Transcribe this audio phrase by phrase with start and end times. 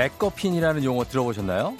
[0.00, 1.76] 맥거핀이라는 용어 들어보셨나요?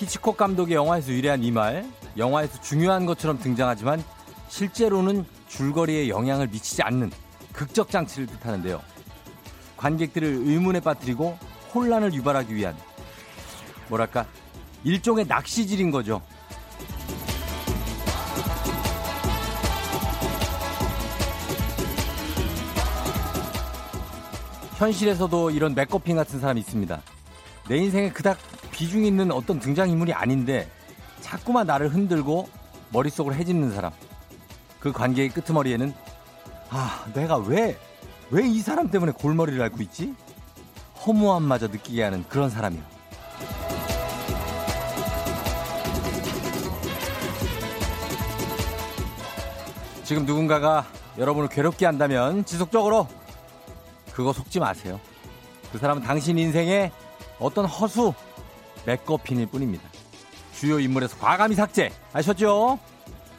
[0.00, 1.84] 히치콕 감독의 영화에서 유래한 이 말,
[2.16, 4.02] 영화에서 중요한 것처럼 등장하지만
[4.48, 7.10] 실제로는 줄거리에 영향을 미치지 않는
[7.52, 8.80] 극적 장치를 뜻하는데요.
[9.76, 11.36] 관객들을 의문에 빠뜨리고
[11.74, 12.74] 혼란을 유발하기 위한
[13.88, 14.24] 뭐랄까
[14.84, 16.22] 일종의 낚시질인 거죠.
[24.78, 27.02] 현실에서도 이런 맥거핀 같은 사람이 있습니다.
[27.68, 28.38] 내 인생에 그닥
[28.80, 30.66] 비중 있는 어떤 등장인물이 아닌데
[31.20, 32.48] 자꾸만 나를 흔들고
[32.92, 33.92] 머릿속을 해집는 사람.
[34.80, 35.92] 그 관계의 끄트머리에는
[36.70, 37.76] 아, 내가 왜,
[38.30, 40.14] 왜 이 사람 때문에 골머리를 앓고 있지?
[41.04, 42.80] 허무함마저 느끼게 하는 그런 사람이요.
[50.04, 50.86] 지금 누군가가
[51.18, 53.06] 여러분을 괴롭게 한다면 지속적으로
[54.12, 54.98] 그거 속지 마세요.
[55.70, 56.90] 그 사람은 당신 인생에
[57.38, 58.14] 어떤 허수
[58.86, 59.88] MacGuffin일 뿐입니다.
[60.52, 62.78] 주요 인물에서 과감히 삭제 아셨죠?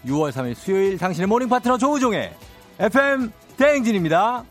[0.05, 2.33] 6월 3일 수요일 당신의 모닝 파트너 조우종의
[2.79, 4.43] FM 대행진입니다.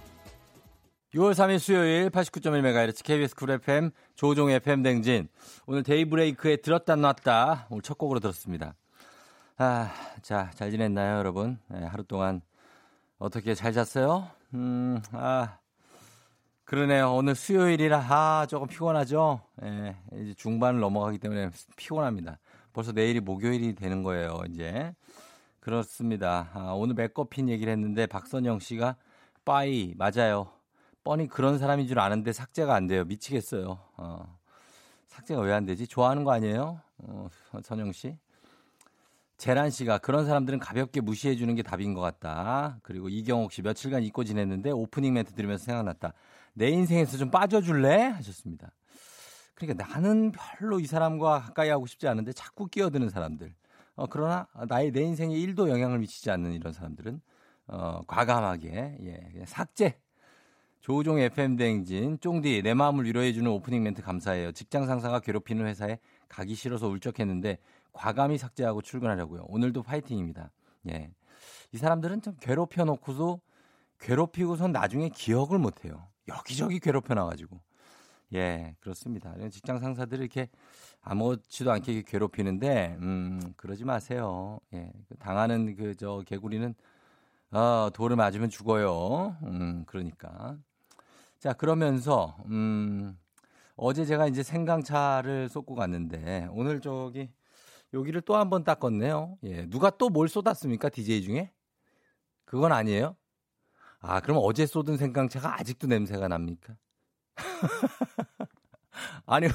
[1.14, 5.28] 6월 3일 수요일 89.1MHz KBS 쿨 FM 조우종의 FM 대행진
[5.66, 8.75] 오늘 데이브레이크에 들었다 놨다 오늘 첫 곡으로 들었습니다.
[9.56, 11.58] 아, 자, 잘 지냈나요, 여러분?
[11.69, 12.41] 네, 하루 동안
[13.19, 14.28] 어떻게 잘 잤어요?
[14.54, 15.58] 음, 아,
[16.70, 17.12] 그러네요.
[17.14, 19.40] 오늘 수요일이라 아 조금 피곤하죠.
[19.64, 22.38] 예, 이제 중반을 넘어가기 때문에 피곤합니다.
[22.72, 24.40] 벌써 내일이 목요일이 되는 거예요.
[24.48, 24.94] 이제
[25.58, 26.48] 그렇습니다.
[26.54, 28.94] 아, 오늘 맥거핀 얘기를 했는데 박선영 씨가
[29.44, 30.53] 빠이 맞아요.
[31.03, 33.04] 뻔히 그런 사람인 줄 아는데 삭제가 안 돼요.
[33.04, 33.76] 미치겠어요.
[33.97, 34.38] 어,
[35.09, 35.88] 삭제가 왜 안 되지?
[35.88, 36.80] 좋아하는 거 아니에요?
[36.98, 37.28] 어,
[37.64, 38.16] 선영 씨.
[39.38, 42.78] 재란 씨가 그런 사람들은 가볍게 무시해 주는 게 답인 것 같다.
[42.84, 46.12] 그리고 이경옥 씨 며칠간 잊고 지냈는데 오프닝 멘트 들으면서 생각났다.
[46.55, 48.09] 내 인생에서 좀 빠져줄래?
[48.09, 48.72] 하셨습니다.
[49.55, 53.55] 그러니까 나는 별로 이 사람과 가까이 하고 싶지 않은데 자꾸 끼어드는 사람들.
[53.97, 57.21] 어, 그러나 나의 내 인생에 1도 영향을 미치지 않는 이런 사람들은
[57.66, 59.99] 어, 과감하게 예, 삭제.
[60.81, 64.53] 조우종 FM 대행진 쫑디 내 마음을 위로해 주는 오프닝 멘트 감사해요.
[64.53, 67.59] 직장 상사가 괴롭히는 회사에 가기 싫어서 울적했는데
[67.93, 69.44] 과감히 삭제하고 출근하려고요.
[69.49, 70.50] 오늘도 파이팅입니다.
[70.89, 71.10] 예.
[71.72, 73.41] 이 사람들은 좀 괴롭혀 놓고도
[74.00, 76.09] 괴롭히고선 나중에 기억을 못 해요.
[76.30, 77.60] 여기저기 괴롭혀 놔가지고.
[78.34, 79.34] 예, 그렇습니다.
[79.50, 80.48] 직장 상사들을 이렇게
[81.02, 84.60] 아무렇지도 않게 괴롭히는데, 음, 그러지 마세요.
[84.74, 86.74] 예, 그 당하는 그, 저, 개구리는,
[87.52, 89.36] 어, 돌을 맞으면 죽어요.
[89.44, 90.56] 음, 그러니까.
[91.41, 93.18] 자, 그러면서, 음,
[93.76, 97.30] 어제 제가 이제 생강차를 쏟고 갔는데, 오늘 저기,
[97.94, 99.38] 여기를 또 한 번 닦았네요.
[99.44, 100.88] 예, 누가 또 뭘 쏟았습니까?
[100.91, 101.52] DJ 중에?
[102.44, 103.16] 그건 아니에요?
[104.00, 106.75] 아, 그럼 어제 쏟은 생강차가 아직도 냄새가 납니까?
[109.27, 109.49] 아니,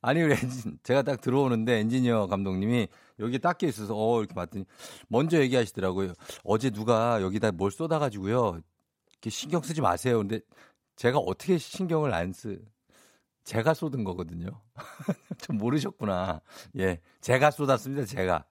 [0.00, 2.88] 아니, 우리 엔진, 제가 딱 들어오는데 엔지니어 감독님이
[3.18, 4.64] 여기 닦여 있어서, 어, 이렇게 봤더니,
[5.08, 6.12] 먼저 얘기하시더라고요.
[6.44, 8.60] 어제 누가 여기다 뭘 쏟아가지고요.
[9.10, 10.18] 이렇게 신경 쓰지 마세요.
[10.18, 10.40] 근데
[10.96, 12.64] 제가 어떻게 신경을 안 쓰,
[13.44, 14.48] 제가 쏟은 거거든요.
[15.40, 16.40] 좀 모르셨구나.
[16.78, 17.00] 예.
[17.20, 18.04] 제가 쏟았습니다.
[18.04, 18.44] 제가.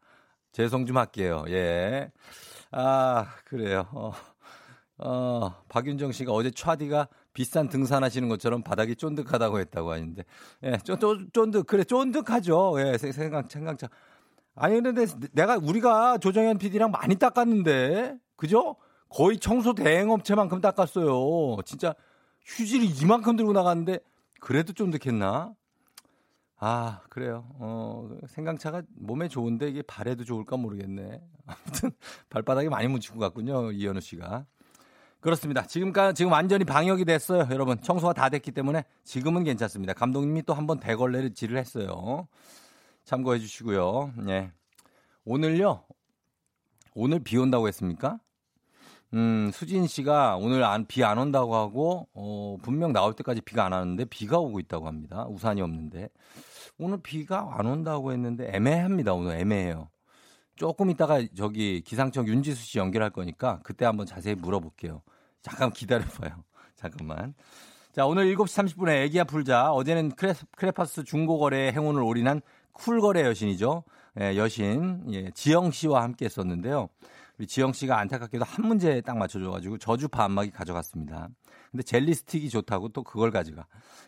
[0.51, 1.45] 죄송 좀 할게요.
[1.49, 2.11] 예.
[2.71, 3.87] 아, 그래요.
[3.91, 4.11] 어.
[4.99, 10.23] 어, 박윤정 씨가 어제 차디가 비싼 등산하시는 것처럼 바닥이 쫀득하다고 했다고 하는데,
[10.63, 12.75] 예, 쫀, 쫀, 쫀득, 그래, 쫀득하죠.
[12.79, 13.87] 예, 생강, 생강차.
[14.55, 18.75] 아니, 근데 내가, 우리가 조정현 PD랑 많이 닦았는데, 그죠?
[19.09, 21.57] 거의 청소 대행업체만큼 닦았어요.
[21.63, 21.93] 진짜
[22.43, 23.99] 휴지를 이만큼 들고 나갔는데,
[24.39, 25.53] 그래도 쫀득했나?
[26.59, 27.47] 아, 그래요.
[27.59, 31.21] 어, 생강차가 몸에 좋은데 이게 발에도 좋을까 모르겠네.
[31.45, 31.91] 아무튼
[32.29, 33.71] 발바닥에 많이 묻히고 갔군요.
[33.71, 34.45] 이현우 씨가.
[35.27, 35.67] 그렇습니다.
[35.67, 37.81] 지금까 지금 완전히 방역이 됐어요, 여러분.
[37.81, 39.91] 청소가 다 됐기 때문에 지금은 괜찮습니다.
[39.91, 42.29] 감독님이 또 한 번 대걸레를 질을 했어요.
[43.03, 44.13] 참고해 주시고요.
[44.25, 44.53] 네.
[45.25, 45.83] 오늘요.
[46.95, 48.19] 오늘 비 온다고 했습니까?
[49.15, 54.05] 음, 수진 씨가 오늘 안, 비안 온다고 하고, 어, 분명 나올 때까지 비가 안 왔는데
[54.05, 55.25] 비가 오고 있다고 합니다.
[55.27, 56.07] 우산이 없는데.
[56.77, 59.13] 오늘 비가 안 온다고 했는데 애매합니다.
[59.13, 59.89] 오늘 애매해요.
[60.55, 65.01] 조금 있다가 저기 기상청 윤지수 씨 연결할 거니까 그때 한번 자세히 물어볼게요.
[65.47, 66.43] 잠깐 기다려봐요.
[66.75, 67.33] 잠깐만.
[67.93, 69.71] 자, 오늘 7시 30분에 애기야 풀자.
[69.71, 72.41] 어제는 크레, 크레파스 중고거래 행운을 올인한
[72.73, 73.83] 쿨거래 여신이죠.
[74.19, 76.89] 예, 여신, 예, 지영 씨와 함께 했었는데요.
[77.39, 81.29] 우리 지영 씨가 안타깝게도 한 문제 딱 맞춰줘가지고 저주파 안마기 가져갔습니다.
[81.71, 83.65] 근데 젤리 스틱이 좋다고 또 그걸 가져가.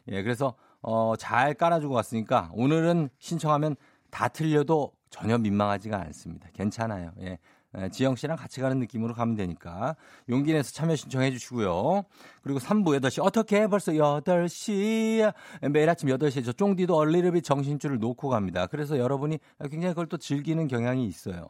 [0.09, 3.75] 예, 그래서, 어, 잘 깔아주고 왔으니까 오늘은 신청하면
[4.12, 6.50] 다 틀려도 전혀 민망하지가 않습니다.
[6.53, 7.12] 괜찮아요.
[7.21, 7.39] 예.
[7.77, 9.95] 예, 지영 씨랑 같이 가는 느낌으로 가면 되니까
[10.27, 12.04] 용기 내서 참여 신청해 주시고요.
[12.42, 15.33] 그리고 3부 8시 어떻게 벌써 8시야.
[15.71, 18.66] 매일 아침 8시에 저 쫑디도 얼리르비 정신줄을 놓고 갑니다.
[18.66, 19.38] 그래서 여러분이
[19.69, 21.50] 굉장히 그걸 또 즐기는 경향이 있어요.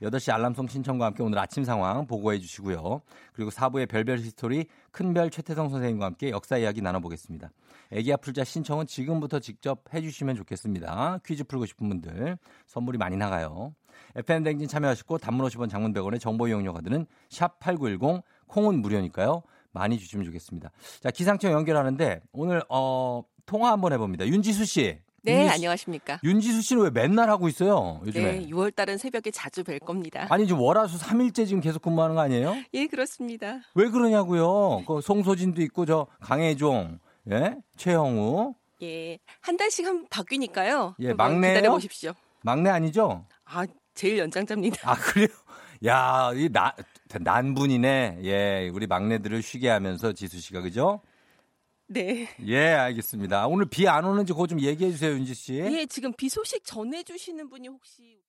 [0.00, 3.02] 8시 알람송 신청과 함께 오늘 아침 상황 보고해 주시고요.
[3.32, 7.50] 그리고 4부의 별별 히스토리 큰별 최태성 선생님과 함께 역사 이야기 나눠보겠습니다.
[7.90, 11.18] 애기 아플자 신청은 지금부터 직접 해주시면 좋겠습니다.
[11.26, 13.74] 퀴즈 풀고 싶은 분들 선물이 많이 나가요.
[14.16, 19.42] FM대행진 참여하시고 단문 50원 장문 100원의 정보 이용료가 드는 샵 8910 콩은 무료니까요.
[19.72, 20.70] 많이 주시면 좋겠습니다.
[21.02, 24.26] 자, 기상청 연결하는데 오늘 어 통화 한번 해 봅니다.
[24.26, 24.98] 윤지수 씨.
[25.22, 26.20] 네, 윤지수, 안녕하십니까.
[26.22, 28.00] 윤지수 씨는 왜 맨날 하고 있어요?
[28.06, 28.32] 요즘에.
[28.32, 30.26] 네, 6월 달은 새벽에 자주 뵐 겁니다.
[30.30, 32.54] 아니, 지금 월화수 3일째 지금 계속 근무하는 거 아니에요?
[32.74, 33.60] 예, 그렇습니다.
[33.74, 34.84] 왜 그러냐고요?
[34.86, 36.98] 그 송소진도 있고 저 강혜종,
[37.30, 37.56] 예?
[37.76, 38.54] 최영우.
[38.82, 40.94] 예, 한 달씩 한번 바뀌니까요.
[41.00, 42.12] 예, 막내 기다려 보십시오.
[42.42, 43.26] 막내 아니죠?
[43.44, 43.66] 아,
[43.98, 44.88] 제일 연장자입니다.
[44.88, 45.26] 아, 그래요?
[45.84, 46.72] 야, 이 나,
[47.20, 48.20] 난분이네.
[48.22, 51.00] 예, 우리 막내들을 쉬게 하면서 지수 씨가 그죠?
[51.88, 52.28] 네.
[52.46, 53.48] 예, 알겠습니다.
[53.48, 55.54] 오늘 비 안 오는지 그거 좀 얘기해 주세요, 윤지 씨.
[55.54, 58.20] 예, 지금 비 소식 전해 주시는 분이 혹시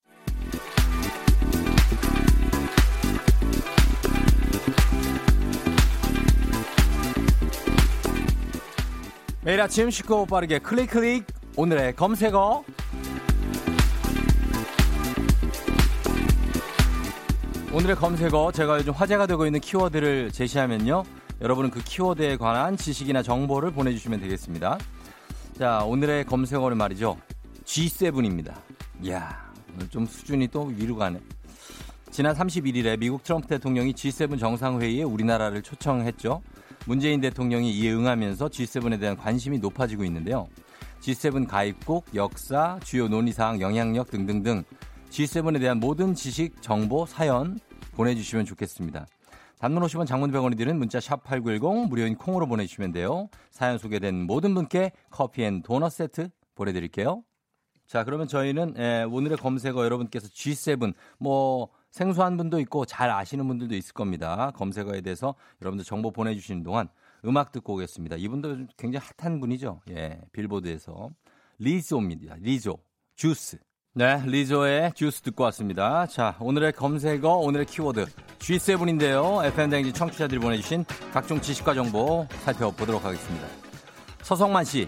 [9.43, 11.25] 매일 아침 쉽고 빠르게 클릭 클릭
[11.55, 12.63] 오늘의 검색어
[17.71, 21.03] 오늘의 검색어 제가 요즘 화제가 되고 있는 키워드를 제시하면요.
[21.39, 24.79] 여러분은 그 키워드에 관한 지식이나 정보를 보내주시면 되겠습니다.
[25.55, 27.17] 자, 오늘의 검색어는 말이죠.
[27.65, 28.55] G7입니다.
[29.03, 31.19] 이야, 오늘 좀 수준이 또 위로 가네.
[32.09, 36.41] 지난 31일에 미국 트럼프 대통령이 G7 정상회의에 우리나라를 초청했죠.
[36.87, 40.47] 문재인 대통령이 이에 응하면서 G7에 대한 관심이 높아지고 있는데요.
[41.01, 44.63] G7 가입국, 역사, 주요 논의사항, 영향력 등등등
[45.09, 47.59] G7에 대한 모든 지식, 정보, 사연
[47.93, 49.07] 보내주시면 좋겠습니다.
[49.59, 53.27] 단문 50원 장문 100원이 드는 문자 샵 8910 무료인 콩으로 보내주시면 돼요.
[53.51, 57.23] 사연 소개된 모든 분께 커피 and 도넛 세트 보내드릴게요.
[57.85, 63.75] 자 그러면 저희는 예, 오늘의 검색어 여러분께서 G7 뭐 생소한 분도 있고 잘 아시는 분들도
[63.75, 64.51] 있을 겁니다.
[64.55, 66.87] 검색어에 대해서 여러분들 정보 보내주시는 동안
[67.25, 68.15] 음악 듣고 오겠습니다.
[68.15, 69.81] 이분도 굉장히 핫한 분이죠.
[69.89, 71.09] 예, 빌보드에서
[71.57, 72.35] 리조입니다.
[72.39, 72.77] 리조
[73.15, 73.57] 주스.
[73.99, 76.07] 네, 리조의 주스 듣고 왔습니다.
[76.07, 78.05] 자, 오늘의 검색어, 오늘의 키워드
[78.39, 79.45] G7인데요.
[79.45, 83.45] FM댕지 청취자들이 보내주신 각종 지식과 정보 살펴보도록 하겠습니다.
[84.21, 84.87] 서성만 씨,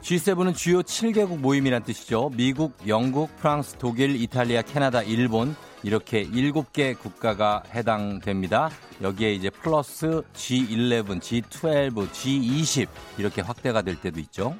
[0.00, 2.30] G7은 주요 7개국 모임이란 뜻이죠.
[2.34, 8.70] 미국, 영국, 프랑스, 독일, 이탈리아, 캐나다, 일본 이렇게 7개 국가가 해당됩니다.
[9.02, 12.88] 여기에 이제 플러스 G11, G12, G20
[13.18, 14.56] 이렇게 확대가 될 때도 있죠.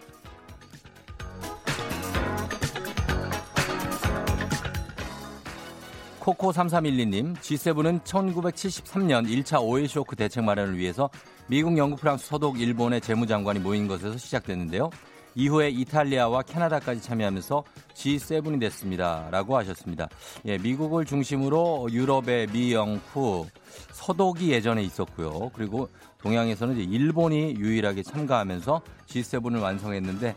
[6.27, 11.09] 코코3312님, G7은 1973년 1차 오일 쇼크 대책 마련을 위해서
[11.47, 14.91] 미국, 영국, 프랑스, 서독, 일본의 재무장관이 모인 것에서 시작됐는데요.
[15.37, 17.63] 이후에 이탈리아와 캐나다까지 참여하면서
[17.95, 19.29] G7이 됐습니다.
[19.31, 20.09] 라고 하셨습니다.
[20.47, 23.47] 예, 미국을 중심으로 유럽의 미, 영, 푸,
[23.93, 25.51] 서독이 예전에 있었고요.
[25.55, 25.89] 그리고
[26.23, 30.35] 동양에서는 이제 일본이 유일하게 참가하면서 G7을 완성했는데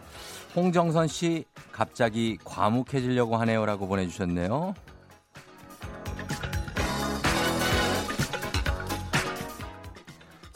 [0.56, 4.76] 홍정선 씨 갑자기 과묵해지려고 하네요라고 보내주셨네요.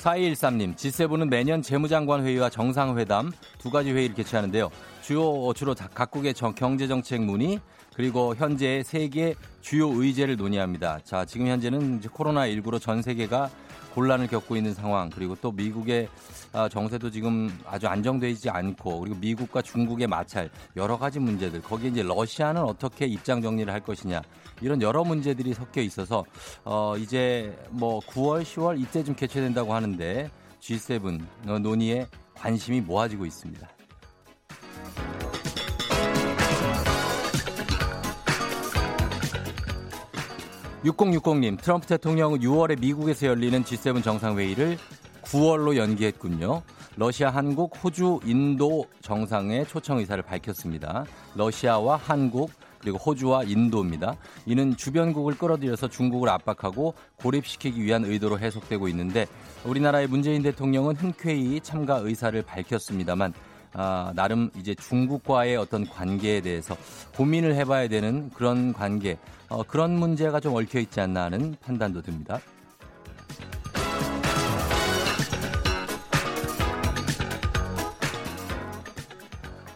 [0.03, 4.69] 4213님, G7은 매년 재무장관 회의와 정상회담 두 가지 회의를 개최하는데요.
[5.01, 7.62] 주요, 주로 각국의 경제정책 문의,
[7.95, 11.00] 그리고 현재 세계 주요 의제를 논의합니다.
[11.05, 13.50] 자, 지금 현재는 코로나19로 전 세계가
[13.94, 16.08] 곤란을 겪고 있는 상황, 그리고 또 미국의
[16.52, 22.04] 아, 정세도 지금 아주 안정되지 않고, 그리고 미국과 중국의 마찰, 여러 가지 문제들, 거기에 이제
[22.04, 24.22] 러시아는 어떻게 입장 정리를 할 것이냐,
[24.62, 26.24] 이런 여러 문제들이 섞여 있어서,
[26.64, 31.22] 어, 이제 뭐 9월, 10월 이때쯤 개최된다고 하는데, G7
[31.62, 33.68] 논의에 관심이 모아지고 있습니다.
[40.84, 44.78] 6060님, 트럼프 대통령은 6월에 미국에서 열리는 G7 정상회의를
[45.24, 46.62] 9월로 연기했군요.
[46.98, 51.06] 러시아, 한국, 호주, 인도 정상의 초청 의사를 밝혔습니다.
[51.36, 54.18] 러시아와 한국, 그리고 호주와 인도입니다.
[54.46, 59.25] 이는 주변국을 끌어들여서 중국을 압박하고 고립시키기 위한 의도로 해석되고 있는데
[59.63, 63.34] 우리나라의 문재인 대통령은 흔쾌히 참가 의사를 밝혔습니다만
[63.74, 66.77] 아, 나름 이제 중국과의 어떤 관계에 대해서
[67.15, 69.18] 고민을 해봐야 되는 그런 관계,
[69.50, 72.39] 어, 그런 문제가 좀 얽혀 있지 않나 하는 판단도 듭니다.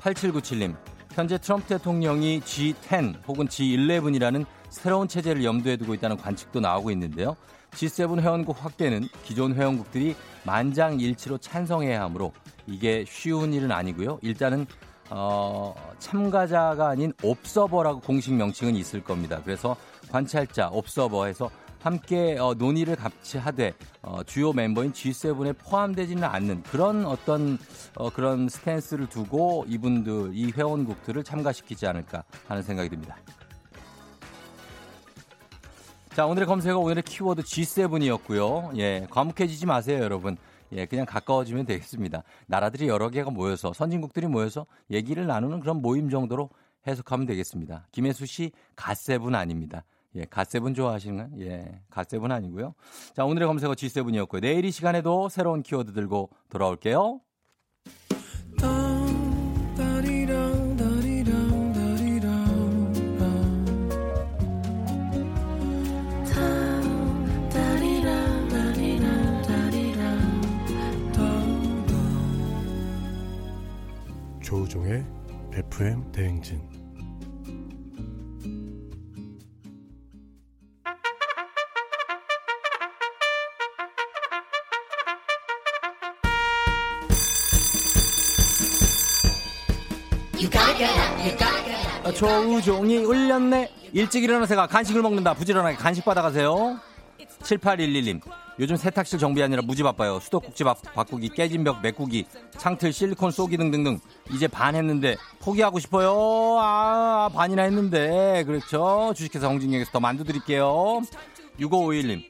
[0.01, 0.75] 8797님,
[1.11, 7.35] 현재 트럼프 대통령이 G10 혹은 G11이라는 새로운 체제를 염두에 두고 있다는 관측도 나오고 있는데요.
[7.71, 12.31] G7 회원국 확대는 기존 회원국들이 만장일치로 찬성해야 하므로
[12.67, 14.19] 이게 쉬운 일은 아니고요.
[14.21, 14.67] 일단은
[15.09, 19.41] 어, 참가자가 아닌 옵서버라고 공식 명칭은 있을 겁니다.
[19.43, 19.75] 그래서
[20.11, 21.49] 관찰자, 옵서버에서
[21.81, 27.57] 함께 어, 논의를 같이 하되 어, 주요 멤버인 G7에 포함되지는 않는 그런 어떤
[27.95, 33.15] 어, 그런 스탠스를 두고 이분들 이 회원국들을 참가시키지 않을까 하는 생각이 듭니다.
[36.13, 38.75] 자 오늘의 검색어 오늘의 키워드 G7이었고요.
[38.79, 40.35] 예 과묵해지지 마세요 여러분.
[40.73, 42.23] 예, 그냥 가까워지면 되겠습니다.
[42.47, 46.49] 나라들이 여러 개가 모여서 선진국들이 모여서 얘기를 나누는 그런 모임 정도로
[46.85, 47.87] 해석하면 되겠습니다.
[47.91, 49.83] 김혜수 씨 갓세븐 아닙니다.
[50.15, 52.73] 예, 갓세븐 좋아하시는 가요 예, 갓세븐 아니고요.
[53.13, 54.41] 자, 오늘의 검색어 G7이었고요.
[54.41, 57.21] 내일 이 시간에도 새로운 키워드 들고 돌아올게요.
[75.77, 76.59] FM 대행진
[92.03, 93.69] 아, 조우종이 울렸네.
[93.93, 95.33] 일찍 일어나서가 간식을 먹는다.
[95.35, 96.79] 부지런하게 간식 받아가세요.
[97.43, 98.21] 7811님.
[98.59, 100.19] 요즘 세탁실 정비하느라 무지 바빠요.
[100.19, 102.25] 수도꼭지 바, 바꾸기, 깨진 벽 메꾸기,
[102.57, 103.99] 창틀 실리콘 쏘기 등등등.
[104.31, 106.57] 이제 반 했는데 포기하고 싶어요.
[106.59, 108.43] 아, 반이나 했는데.
[108.45, 109.13] 그렇죠.
[109.15, 111.01] 주식회사 홍진경에서 더 만두 드릴게요.
[111.59, 112.23] 6551님.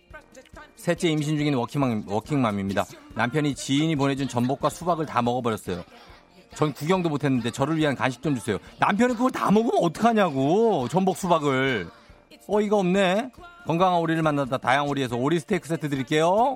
[0.75, 2.86] 셋째 임신 중인 워킹맘, 워킹맘입니다.
[3.15, 5.84] 남편이 지인이 보내준 전복과 수박을 다 먹어버렸어요.
[6.55, 8.57] 전 구경도 못했는데 저를 위한 간식 좀 주세요.
[8.79, 10.88] 남편은 그걸 다 먹으면 어떡하냐고.
[10.89, 11.89] 전복 수박을.
[12.48, 13.31] 어이가 없네.
[13.67, 16.55] 건강한 오리를 만났다 다양 오리에서 오리 스테이크 세트 드릴게요.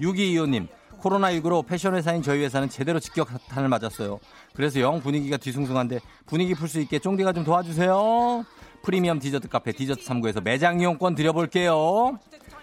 [0.00, 0.66] 6225님.
[1.02, 4.18] 코로나19로 패션 회사인 저희 회사는 제대로 직격탄을 맞았어요.
[4.54, 8.46] 그래서 영 분위기가 뒤숭숭한데 분위기 풀 수 있게 쫑디가 좀 도와주세요.
[8.82, 12.18] 프리미엄 디저트 카페 디저트 3구에서 매장 이용권 드려볼게요.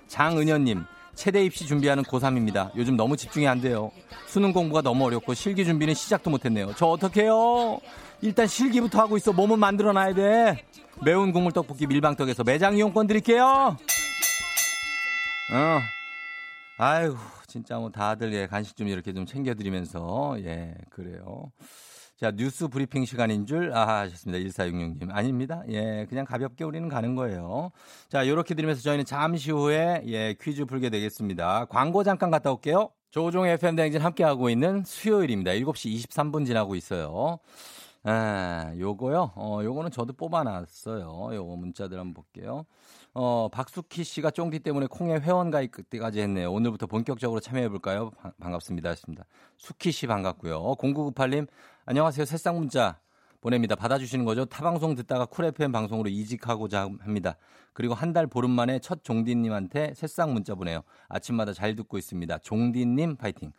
[0.07, 0.83] 장은현님.
[1.13, 2.71] 체대 입시 준비하는 고3입니다.
[2.75, 3.91] 요즘 너무 집중이 안 돼요.
[4.25, 6.73] 수능 공부가 너무 어렵고 실기 준비는 시작도 못했네요.
[6.75, 7.79] 저 어떡해요?
[8.21, 9.31] 일단 실기부터 하고 있어.
[9.31, 10.65] 몸은 만들어놔야 돼.
[11.03, 13.45] 매운 국물 떡볶이 밀방떡에서 매장 이용권 드릴게요.
[15.51, 15.79] 어.
[16.77, 17.15] 아이고,
[17.47, 21.51] 진짜 뭐 다들 예, 간식 좀 이렇게 좀 챙겨드리면서, 예, 그래요.
[22.17, 24.39] 자, 뉴스 브리핑 시간인 줄, 아, 하셨습니다.
[24.39, 25.09] 1466님.
[25.11, 25.63] 아닙니다.
[25.69, 27.71] 예, 그냥 가볍게 우리는 가는 거예요.
[28.09, 31.65] 자, 요렇게 드리면서 저희는 잠시 후에, 예, 퀴즈 풀게 되겠습니다.
[31.65, 32.89] 광고 잠깐 갔다 올게요.
[33.11, 35.51] 조종의 FM대행진 함께하고 있는 수요일입니다.
[35.51, 37.39] 7시 23분 지나고 있어요.
[38.07, 39.31] 아, 요거요.
[39.35, 41.33] 어, 요거는 저도 뽑아놨어요.
[41.33, 42.65] 요거 문자들 한번 볼게요.
[43.15, 46.51] 어, 박수키 씨가 쫑디 때문에 콩에 회원 가입까지 했네요.
[46.51, 48.11] 오늘부터 본격적으로 참여해볼까요?
[48.11, 48.89] 바, 반갑습니다.
[48.89, 49.25] 했습니다.
[49.57, 50.75] 수키 씨 반갑고요.
[50.75, 51.47] 0998님,
[51.85, 52.25] 안녕하세요.
[52.25, 52.99] 새싹 문자
[53.45, 53.75] 보냅니다.
[53.75, 54.45] 받아주시는 거죠?
[54.45, 57.37] 타방송 듣다가 쿨 FM 방송으로 이직하고자 합니다.
[57.73, 60.81] 그리고 한 달 보름 만에 첫 쫑디님한테 새싹 문자 보내요.
[61.09, 62.39] 아침마다 잘 듣고 있습니다.
[62.39, 63.51] 쫑디님 파이팅.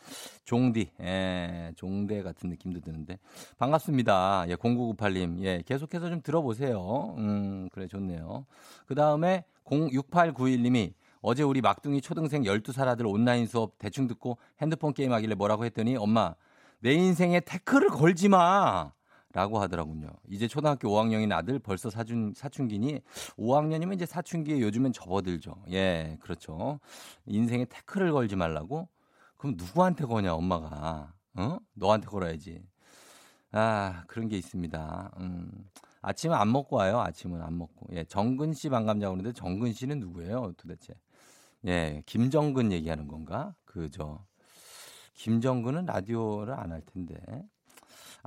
[0.45, 3.21] 쫑디, 예, 종대 같은 느낌도 드는데.
[3.59, 4.47] 반갑습니다.
[4.49, 5.41] 예, 0998님.
[5.45, 7.15] 예, 계속해서 좀 들어보세요.
[7.19, 8.45] 음, 그래, 좋네요.
[8.87, 15.13] 그 다음에 06891님이 어제 우리 막둥이 초등생 12살 아들 온라인 수업 대충 듣고 핸드폰 게임
[15.13, 16.35] 하길래 뭐라고 했더니 엄마,
[16.81, 18.96] 내 인생에 태클을 걸지 마!
[19.37, 20.09] 라고 하더라군요.
[20.31, 23.01] 이제 초등학교 5학년인 아들 벌써 사춘, 사춘기니
[23.37, 25.55] 5학년이면 이제 사춘기에 요즘엔 접어들죠.
[25.73, 26.81] 예, 그렇죠.
[27.27, 28.89] 인생에 태클을 걸지 말라고?
[29.37, 31.13] 그럼 누구한테 거냐, 엄마가.
[31.35, 31.59] 어?
[31.75, 32.65] 너한테 걸어야지.
[33.53, 35.11] 아, 그런 게 있습니다.
[35.21, 35.51] 음.
[36.01, 37.01] 아침은 안 먹고 와요.
[37.01, 37.89] 아침은 안 먹고.
[37.93, 40.95] 예, 정근 씨 반감자고 그러는데 정근 씨는 누구예요, 도대체?
[41.67, 43.55] 예, 김정근 얘기하는 건가?
[43.67, 44.25] 그죠.
[45.15, 47.17] 김정근은 라디오를 안 할 텐데.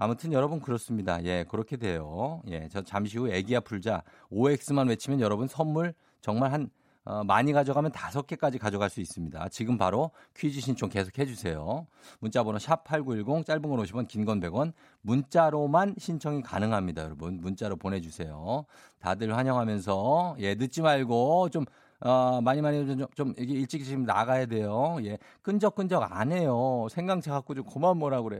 [0.01, 1.21] 아무튼 여러분 그렇습니다.
[1.25, 2.41] 예, 그렇게 돼요.
[2.47, 6.69] 예, 저 잠시 후 애기야 풀자 OX만 외치면 여러분 선물 정말 한
[7.03, 9.49] 어, 많이 가져가면 다섯 개까지 가져갈 수 있습니다.
[9.49, 11.85] 지금 바로 퀴즈 신청 계속 해주세요.
[12.19, 14.71] 문자번호 샵 8910, 짧은 건 50원, 긴 건 100원.
[15.01, 17.41] 문자로만 신청이 가능합니다, 여러분.
[17.41, 18.65] 문자로 보내주세요.
[18.99, 21.65] 다들 환영하면서, 예, 늦지 말고 좀,
[22.01, 24.97] 어, 많이 많이 좀, 좀, 이게 일찍 지금 나가야 돼요.
[25.03, 26.87] 예, 끈적끈적 안 해요.
[26.91, 28.39] 생강차 갖고 좀 그만 뭐라 그래.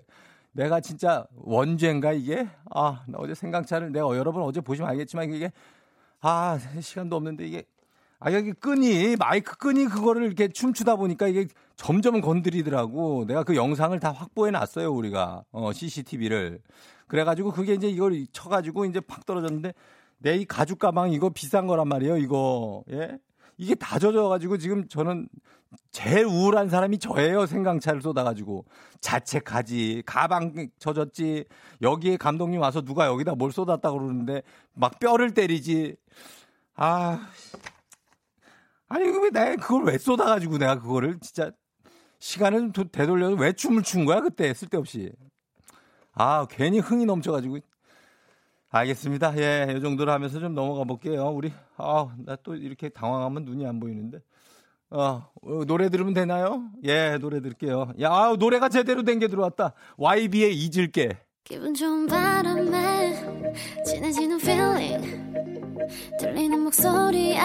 [0.51, 2.48] 내가 진짜 원죄인가 이게?
[2.72, 5.51] 아, 나 어제 생강차를 내가 여러분 어제 보시면 알겠지만 이게
[6.22, 7.63] 아, 시간도 없는데 이게
[8.20, 13.25] 아, 여기 끈이, 마이크 끈이 그거를 이렇게 춤추다 보니까 이게 점점 건드리더라고.
[13.25, 15.46] 내가 그 영상을 다 확보해 놨어요, 우리가.
[15.51, 16.60] 어, CCTV를.
[17.08, 19.74] 그래 가지고 그게 이제 이걸 쳐 가지고 이제 팍 떨어졌는데
[20.18, 22.84] 내 이 가죽 가방 이거 비싼 거란 말이에요, 이거.
[22.91, 23.18] 예?
[23.58, 25.29] 이게 다 젖어 가지고 지금 저는
[25.92, 28.66] 제일 우울한 사람이 저예요, 생강차를 쏟아가지고.
[29.02, 31.46] 자책하지, 가방 젖었지,
[31.82, 34.42] 여기에 감독님 와서 누가 여기다 뭘 쏟았다고 그러는데
[34.74, 35.96] 막 뼈를 때리지.
[36.76, 37.28] 아,
[38.88, 41.52] 아니 왜 내가 그걸 왜 쏟아가지고 내가 그거를 진짜
[42.20, 45.12] 시간을 좀 되돌려서 왜 춤을 춘 거야 그때 쓸데없이.
[46.14, 47.60] 아 괜히 흥이 넘쳐가지고.
[48.72, 49.36] 알겠습니다.
[49.38, 51.28] 예이 정도로 하면서 좀 넘어가 볼게요.
[51.30, 54.20] 우리 아나 또 이렇게 당황하면 눈이 안 보이는데
[54.91, 56.63] 어, 어, 노래 들으면 되나요?
[56.84, 57.93] 예 노래 들을게요.
[58.01, 59.74] 야 아, 노래가 제대로 된 게 들어왔다.
[59.98, 61.17] YB의 잊을게.
[61.43, 63.43] 기분 좋은 바람에
[63.86, 65.29] 진해지는 feeling.
[66.19, 67.38] 들리는 목소리에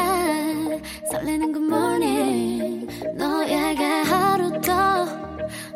[1.10, 2.86] 설레는 good morning.
[3.16, 5.04] 너에게 하루 더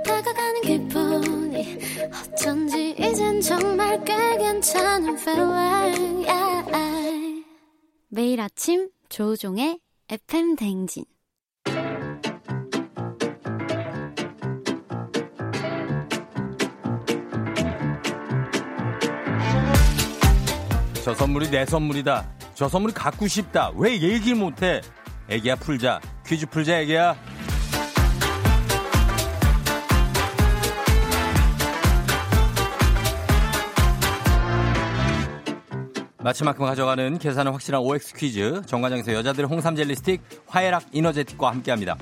[0.05, 1.79] 다가가는 기분이
[2.33, 6.27] 어쩐지 이젠 정말 꽤 괜찮은 feeling.
[6.29, 7.45] Yeah.
[8.09, 11.05] 매일 아침 조우종의 FM 댕진
[21.09, 22.29] 저 선물이 내 선물이다.
[22.53, 23.73] 저 선물이 갖고 싶다.
[23.77, 24.83] 왜 얘기를 못해?
[25.31, 26.01] 애기야 풀자.
[26.27, 27.17] 퀴즈 풀자 애기야.
[36.19, 38.61] 마치만큼 가져가는 계산은 확실한 OX 퀴즈.
[38.67, 41.97] 정관장에서 여자들의 홍삼 젤리 스틱 화해락 이너제틱과 함께합니다.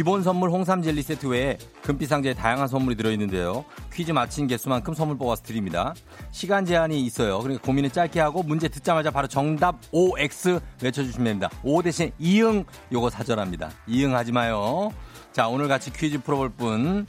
[0.00, 3.66] 기본 선물 홍삼 젤리 세트 외에 금빛 상자에 다양한 선물이 들어있는데요.
[3.92, 5.92] 퀴즈 마친 개수만큼 선물 뽑아서 드립니다.
[6.30, 7.38] 시간 제한이 있어요.
[7.40, 11.50] 그러니까 고민은 짧게 하고 문제 듣자마자 바로 정답 OX 외쳐주시면 됩니다.
[11.62, 13.68] O 대신 이응 요거 사절합니다.
[13.88, 14.90] 이응 하지 마요.
[15.32, 17.06] 자 오늘 같이 퀴즈 풀어볼 분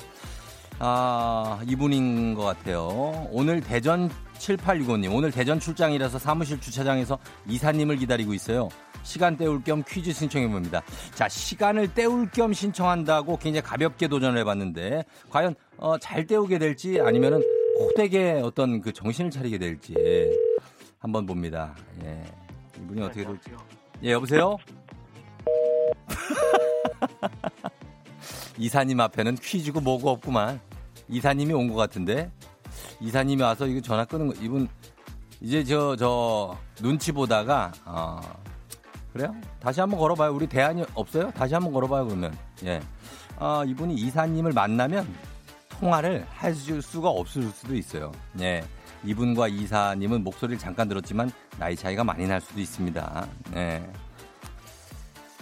[0.79, 3.25] 아, 이분인 것 같아요.
[3.31, 8.67] 오늘 대전 7865님, 오늘 대전 출장이라서 사무실 주차장에서 이사님을 기다리고 있어요.
[9.03, 10.81] 시간 때울 겸 퀴즈 신청해봅니다.
[11.13, 17.41] 자, 시간을 때울 겸 신청한다고 굉장히 가볍게 도전을 해봤는데, 과연, 어, 잘 때우게 될지 아니면은
[17.79, 19.95] 호되게 어떤 그 정신을 차리게 될지
[20.99, 21.75] 한번 봅니다.
[22.03, 22.23] 예.
[22.77, 23.49] 이분이 어떻게 될지.
[24.03, 24.57] 예, 여보세요?
[28.57, 30.59] 이사님 앞에는 퀴즈고 뭐고 없구만.
[31.09, 32.31] 이사님이 온 것 같은데
[33.01, 34.67] 이사님이 와서 이거 전화 끄는 거 이분
[35.41, 38.21] 이제 저 저 눈치 보다가 어
[39.13, 39.35] 그래요?
[39.59, 40.31] 다시 한번 걸어봐요.
[40.33, 41.31] 우리 대안이 없어요?
[41.31, 42.33] 다시 한번 걸어봐요 그러면
[42.65, 42.79] 예.
[43.37, 45.05] 아 이분이 이사님을 만나면
[45.79, 48.11] 통화를 할 수가 없을 수도 있어요.
[48.39, 48.63] 예.
[49.03, 53.27] 이분과 이사님은 목소리를 잠깐 들었지만 나이 차이가 많이 날 수도 있습니다.
[53.53, 53.83] 네.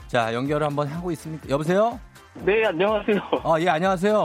[0.07, 1.47] 자 연결을 한번 하고 있습니까?
[1.49, 1.99] 여보세요?
[2.35, 3.17] 네, 안녕하세요.
[3.43, 4.15] 아, 예, 안녕하세요.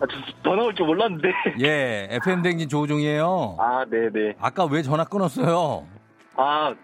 [0.00, 1.28] 아, 저, 전화 올 줄 몰랐는데.
[1.60, 3.56] 예, FM댕진 조우종이에요.
[3.58, 4.34] 아, 네네.
[4.40, 5.86] 아까 왜 전화 끊었어요?
[6.36, 6.74] 아,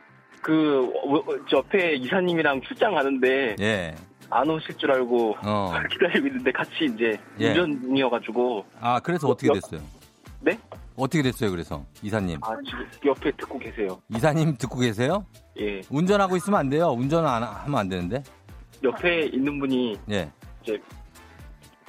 [0.43, 3.95] 그, 어, 저 옆에 이사님이랑 출장 가는데, 예.
[4.31, 5.73] 안 오실 줄 알고 어.
[5.91, 7.49] 기다리고 있는데 같이 이제 예.
[7.49, 9.81] 운전 중이어가지고, 아, 그래서 어떻게 됐어요?
[10.41, 10.59] 네?
[10.97, 11.85] 어떻게 됐어요, 그래서?
[12.03, 12.39] 이사님.
[12.43, 14.01] 아, 지금 옆에 듣고 계세요.
[14.15, 15.25] 이사님 듣고 계세요?
[15.61, 15.81] 예.
[15.91, 16.89] 운전하고 있으면 안 돼요.
[16.89, 18.23] 운전 안 하- 하면 안 되는데.
[18.85, 20.31] 옆에 있는 분이, 예.
[20.63, 20.79] 이제,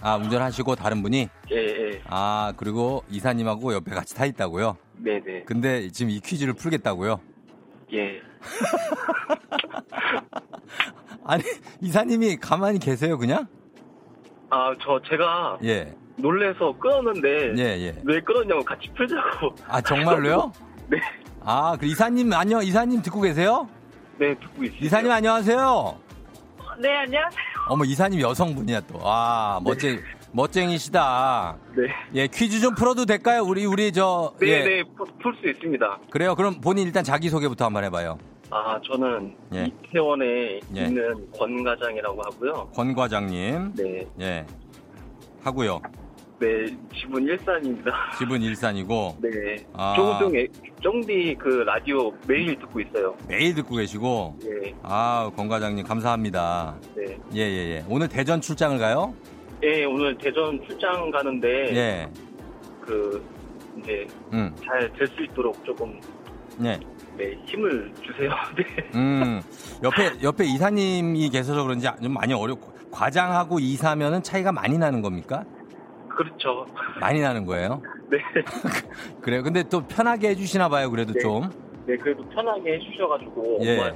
[0.01, 1.27] 아, 운전하시고 다른 분이?
[1.51, 2.01] 예, 예.
[2.05, 4.77] 아, 그리고 이사님하고 옆에 같이 타 있다고요?
[4.97, 5.43] 네네.
[5.43, 7.19] 근데 지금 이 퀴즈를 풀겠다고요?
[7.93, 8.21] 예.
[11.25, 11.43] 아니,
[11.82, 13.45] 이사님이 가만히 계세요, 그냥?
[14.49, 15.93] 아, 저, 제가 예.
[16.15, 17.95] 놀래서 끊었는데, 예, 예.
[18.04, 19.56] 왜 끊었냐고 같이 풀자고.
[19.67, 20.52] 아, 정말로요?
[20.89, 20.99] 네.
[21.41, 23.67] 아, 그 이사님, 안녕, 이사님 듣고 계세요?
[24.17, 24.80] 네, 듣고 있어요.
[24.82, 25.97] 이사님 안녕하세요.
[26.82, 27.39] 네, 안녕하세요.
[27.69, 28.99] 어머 이사님 여성분이야 또.
[29.04, 29.99] 아 멋쟁
[30.32, 31.58] 멋쟁이시다.
[31.75, 31.84] 네.
[32.15, 33.43] 예 퀴즈 좀 풀어도 될까요?
[33.43, 34.63] 우리 우리 저 네, 예.
[34.63, 34.84] 네,
[35.21, 35.99] 풀수 있습니다.
[36.10, 36.36] 그래요.
[36.36, 38.17] 그럼 본인 일단 자기 소개부터 한번 해봐요.
[38.51, 39.65] 아, 저는 예.
[39.65, 40.85] 이태원에 예.
[40.85, 42.69] 있는 권 과장이라고 하고요.
[42.73, 43.73] 권 과장님.
[43.75, 44.07] 네.
[44.19, 44.45] 예.
[45.43, 45.79] 하고요.
[46.39, 46.65] 네,
[46.97, 47.91] 집은 일산입니다.
[48.17, 49.29] 집은 일산이고 네.
[49.73, 50.19] 아.
[50.35, 50.47] 애-
[50.81, 53.15] 쫑디 그 라디오 매일 듣고 있어요.
[53.27, 56.77] 매일 듣고 계시고 예, 아, 권 과장님 감사합니다.
[56.95, 57.17] 네.
[57.35, 57.85] 예, 예, 예.
[57.89, 59.13] 오늘 대전 출장을 가요?
[59.63, 62.09] 예, 오늘 대전 출장 가는데 예.
[62.81, 63.21] 그
[63.77, 64.55] 이제 음.
[64.65, 65.99] 잘될 수 있도록 조금
[66.57, 66.79] 네.
[67.19, 68.32] 네, 힘을 주세요.
[68.55, 68.89] 네.
[68.95, 69.41] 음.
[69.84, 75.43] 옆에 옆에 이사님이 계셔서 그런지 좀 많이 어렵고 과장하고 이사면은 차이가 많이 나는 겁니까?
[76.08, 76.65] 그렇죠.
[77.01, 77.82] 많이 나는 거예요?
[78.10, 78.19] 네.
[79.21, 79.43] 그래요.
[79.43, 80.89] 근데 또 편하게 해 주시나 봐요.
[80.89, 81.19] 그래도 네.
[81.19, 81.49] 좀.
[81.86, 83.93] 네, 그래도 편하게 해주셔가지고 예.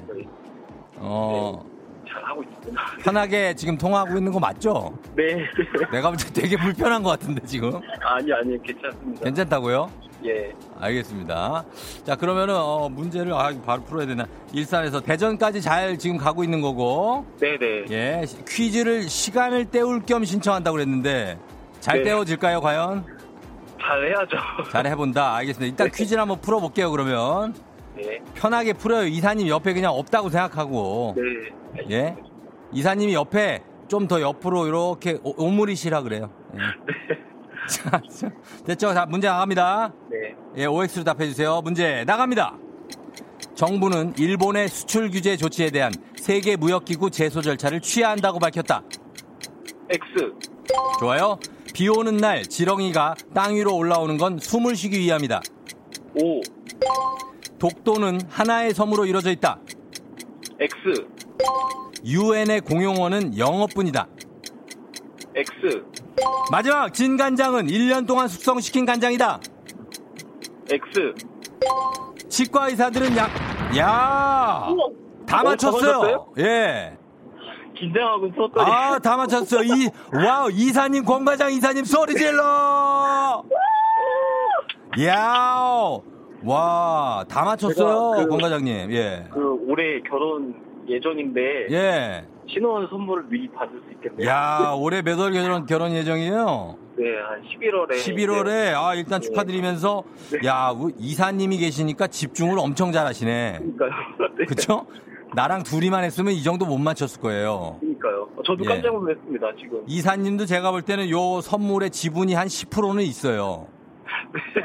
[0.97, 1.65] 어.
[2.13, 2.81] 잘 하고 있습니다.
[3.03, 4.93] 편하게 지금 통화하고 있는 거 맞죠?
[5.15, 5.35] 네.
[5.35, 5.45] 네.
[5.91, 7.71] 내가 볼 때 되게 불편한 것 같은데 지금.
[8.01, 9.23] 아니, 아니, 괜찮습니다.
[9.23, 9.89] 괜찮다고요?
[10.25, 10.53] 예.
[10.79, 11.65] 알겠습니다.
[12.05, 14.25] 자, 그러면은, 어, 문제를, 아, 바로 풀어야 되나.
[14.53, 17.85] 일산에서 대전까지 잘 지금 가고 있는 거고, 네네.
[17.89, 21.37] 예, 시- 퀴즈를 시간을 때울 겸 신청한다고 그랬는데,
[21.81, 22.03] 잘 네.
[22.05, 23.05] 때워질까요, 과연?
[23.81, 24.37] 잘 해야죠.
[24.71, 25.35] 잘 해본다.
[25.35, 25.71] 알겠습니다.
[25.83, 27.53] 일단 퀴즈를 한번 풀어볼게요, 그러면.
[27.97, 28.19] 네.
[28.33, 29.05] 편하게 풀어요.
[29.05, 31.23] 이사님 옆에 그냥 없다고 생각하고, 네.
[31.89, 32.15] 예?
[32.71, 36.29] 이사님이 옆에 좀 더 옆으로 이렇게 오- 오므리시라 그래요.
[36.55, 36.59] 예.
[37.69, 38.31] 자, 자,
[38.65, 38.93] 됐죠?
[38.93, 39.93] 자, 문제 나갑니다.
[40.09, 40.35] 네.
[40.57, 41.61] 예, OX로 답해주세요.
[41.61, 42.57] 문제 나갑니다.
[43.55, 48.81] 정부는 일본의 수출 규제 조치에 대한 세계 무역기구 제소 절차를 취해야 한다고 밝혔다.
[49.89, 50.33] X.
[50.99, 51.37] 좋아요.
[51.73, 55.41] 비 오는 날 지렁이가 땅 위로 올라오는 건 숨을 쉬기 위함이다.
[56.21, 56.41] O.
[57.59, 59.59] 독도는 하나의 섬으로 이루어져 있다.
[60.63, 61.05] X.
[62.05, 64.07] 유엔의 공용어는 영어뿐이다.
[65.35, 65.83] X.
[66.53, 69.41] 마지막 진간장은 1년 동안 숙성시킨 간장이다.
[70.71, 71.13] X.
[72.29, 73.29] 치과 의사들은 약,
[73.77, 74.69] 야!
[75.27, 75.81] 다 어, 맞췄어요.
[75.91, 76.27] 다 맞췄어요?
[76.37, 76.97] 예.
[77.77, 78.71] 긴장하고 있었더니.
[78.71, 79.63] 아, 다 맞췄어.
[79.65, 83.43] 이, wow, 이사님, 권과장 이사님 소리 질러!
[85.01, 86.12] 야우!
[86.43, 87.75] 와, 다 맞췄어요,
[88.15, 88.91] 제가 그- 권과장님.
[88.91, 89.25] 예.
[89.31, 90.53] 그 올해 결혼
[90.87, 92.25] 예정인데 예.
[92.47, 94.27] 신혼 선물을 미리 받을 수 있겠네요.
[94.27, 96.77] 야, 올해 몇월 결혼, 결혼 예정이에요?
[96.97, 97.91] 네, 한 11월에.
[97.95, 99.27] 11월에, 아, 일단 네.
[99.27, 100.03] 축하드리면서,
[100.45, 103.59] 야, 우리 이사님이 계시니까 집중을 엄청 잘하시네.
[103.59, 103.89] 그러니까요.
[104.37, 104.45] 네.
[104.45, 104.85] 그쵸?
[105.35, 107.77] 나랑 둘이만 했으면 이 정도 못 맞췄을 거예요.
[107.79, 108.27] 그러니까요.
[108.45, 108.67] 저도 예.
[108.67, 109.81] 깜짝 놀랐습니다, 지금.
[109.87, 113.67] 이사님도 제가 볼 때는 요 선물의 지분이 한 10%는 있어요.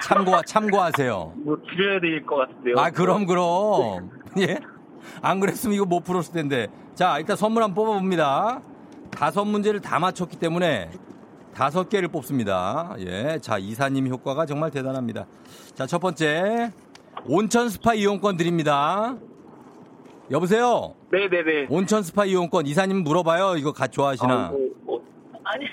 [0.02, 1.32] 참고, 참고하세요.
[1.36, 2.74] 뭐 드려야 될 것 같은데요.
[2.78, 4.10] 아, 그럼, 그럼.
[4.38, 4.58] 예?
[5.22, 6.68] 안 그랬으면 이거 못 풀었을 텐데.
[6.94, 8.60] 자, 일단 선물 한번 뽑아봅니다.
[9.10, 10.90] 다섯 문제를 다 맞췄기 때문에
[11.54, 12.94] 다섯 개를 뽑습니다.
[12.98, 13.38] 예.
[13.40, 15.26] 자, 이사님 효과가 정말 대단합니다.
[15.74, 16.72] 자, 첫 번째.
[17.26, 19.16] 온천 스파 이용권 드립니다.
[20.30, 20.94] 여보세요?
[21.10, 21.66] 네네네.
[21.70, 23.56] 온천 스파 이용권 이사님 물어봐요.
[23.56, 24.32] 이거 가 좋아하시나?
[24.34, 25.04] 아, 뭐, 뭐.
[25.44, 25.64] 아니,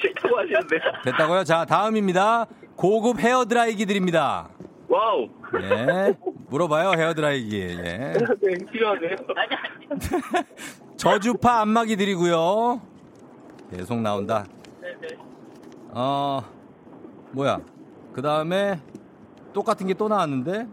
[0.00, 0.76] 싫다고 하시는데.
[1.04, 1.44] 됐다고요?
[1.44, 2.46] 자, 다음입니다.
[2.82, 4.48] 고급 헤어 드라이기 드립니다.
[4.88, 5.28] wow.
[5.60, 6.14] 예.
[6.48, 7.60] 물어봐요, 헤어 드라이기.
[7.60, 7.76] 예.
[7.76, 8.14] 네,
[8.70, 9.16] 필요하네요.
[10.96, 12.80] 저주파 안마기 드리고요.
[13.72, 14.46] 계속 나온다.
[15.90, 16.40] 어,
[17.32, 17.60] 뭐야.
[18.12, 18.80] 그 다음에
[19.52, 20.68] 똑같은 게 또 나왔는데.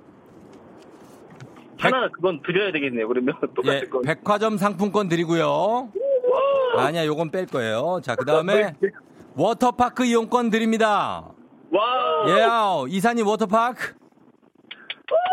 [1.79, 3.07] 하나 그건 드려야 되겠네요.
[3.07, 4.01] 그러면 예, 똑같은 건.
[4.03, 5.89] 백화점 상품권 드리고요.
[6.77, 7.99] 아니야, 요건 뺄 거예요.
[8.03, 8.75] 자, 그 다음에
[9.35, 11.31] 워터파크 이용권 드립니다.
[11.71, 12.87] wow.
[12.89, 13.95] 예, 이사님 워터파크?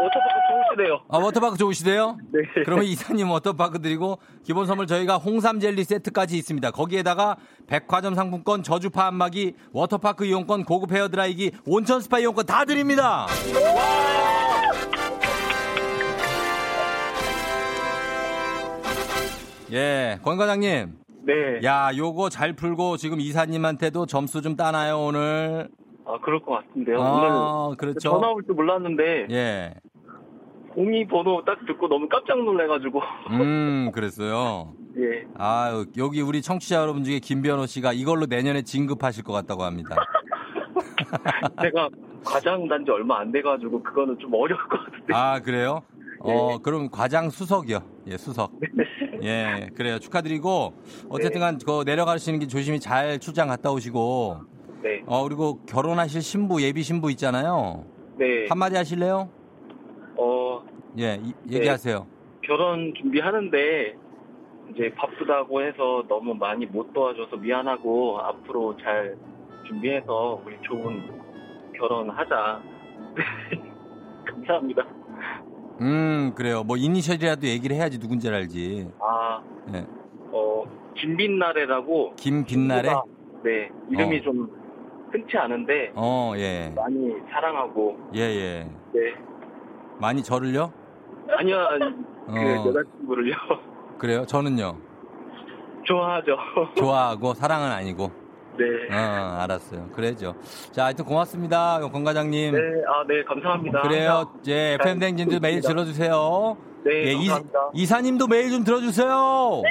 [0.03, 0.41] 워터파크
[0.77, 1.01] 좋으시네요.
[1.09, 2.17] 아, 워터파크 좋으시대요?
[2.33, 2.41] 네.
[2.65, 6.71] 그러면 이사님 워터파크 드리고 기본 선물 저희가 홍삼 젤리 세트까지 있습니다.
[6.73, 13.27] 거기에다가 백화점 상품권, 저주파 안마기, 워터파크 이용권, 고급 헤어 드라이기, 온천 스파 이용권 다 드립니다.
[19.73, 20.99] 예, 권 과장님.
[21.25, 21.33] 네.
[21.65, 25.69] 야, 요거 잘 풀고 지금 이사님한테도 점수 좀 따나요, 오늘?
[26.05, 27.01] 아, 그럴 것 같은데요.
[27.01, 28.01] 아, 오늘 그렇죠.
[28.01, 29.75] 전화 올 줄 몰랐는데 예.
[30.75, 33.01] 공이 번호 딱 듣고 너무 깜짝 놀래가지고.
[33.31, 34.73] 음, 그랬어요.
[34.97, 35.27] 예.
[35.39, 39.97] 아, 여기 우리 청취자 여러분 중에 김변호 씨가 이걸로 내년에 진급하실 것 같다고 합니다.
[41.63, 41.89] 제가
[42.25, 45.15] 과장 단지 얼마 안 돼가지고 그거는 좀 어려울 것 같은데.
[45.15, 45.83] 아, 그래요?
[46.21, 46.59] 어, 네.
[46.63, 47.81] 그럼 과장 수석이요.
[48.09, 48.53] 예, 수석.
[49.23, 49.99] 예, 그래요.
[49.99, 50.75] 축하드리고,
[51.09, 54.41] 어쨌든 간, 그 내려가시는 게 조심히 잘 출장 갔다 오시고,
[54.83, 55.03] 네.
[55.07, 57.85] 어, 그리고 결혼하실 신부, 예비 신부 있잖아요.
[58.17, 58.47] 네.
[58.49, 59.29] 한마디 하실래요?
[60.17, 60.63] 어,
[60.99, 62.07] 예, 이- 얘기하세요.
[62.43, 63.97] 결혼 준비하는데
[64.75, 69.17] 이제 바쁘다고 해서 너무 많이 못 도와줘서 미안하고 앞으로 잘
[69.67, 71.11] 준비해서 우리 좋은
[71.79, 72.63] 결혼하자.
[74.27, 74.83] 감사합니다.
[75.81, 76.63] 음, 그래요.
[76.65, 78.89] 뭐, 이니셜이라도 얘기를 해야지 누군지 알지.
[79.01, 79.41] 아,
[79.75, 79.87] 예.
[80.31, 80.65] 어,
[80.97, 82.15] 김빛나래라고.
[82.17, 83.05] 친구가,
[83.43, 84.23] 네, 이름이 어.
[84.23, 84.62] 좀
[85.13, 86.73] 흔치 않은데 어, 예.
[86.75, 88.69] 많이 사랑하고 예, 예.
[88.93, 89.15] 네
[89.99, 90.73] 많이 저를요?
[91.39, 91.69] 아니요
[92.27, 92.67] 그 어.
[92.69, 93.35] 여자친구를요
[94.03, 94.27] 그래요?
[94.27, 94.77] 저는요.
[95.85, 96.37] 좋아하죠.
[96.75, 98.11] 좋아하고 사랑은 아니고.
[98.59, 98.65] 네.
[98.93, 99.91] 어, 알았어요.
[99.95, 100.35] 그래죠.
[100.73, 101.79] 자, 하여튼 고맙습니다.
[101.89, 102.53] 권 과장님.
[102.53, 103.83] 네, 아, 네, 감사합니다.
[103.83, 104.33] 그래요.
[104.49, 105.69] 예, FM 댕진도 매일 있습니다.
[105.69, 106.57] 들어 주세요.
[106.85, 107.71] 네, 예, 이, 감사합니다.
[107.75, 109.07] 이사님도 매일 좀 들어 주세요.
[109.63, 109.71] 네,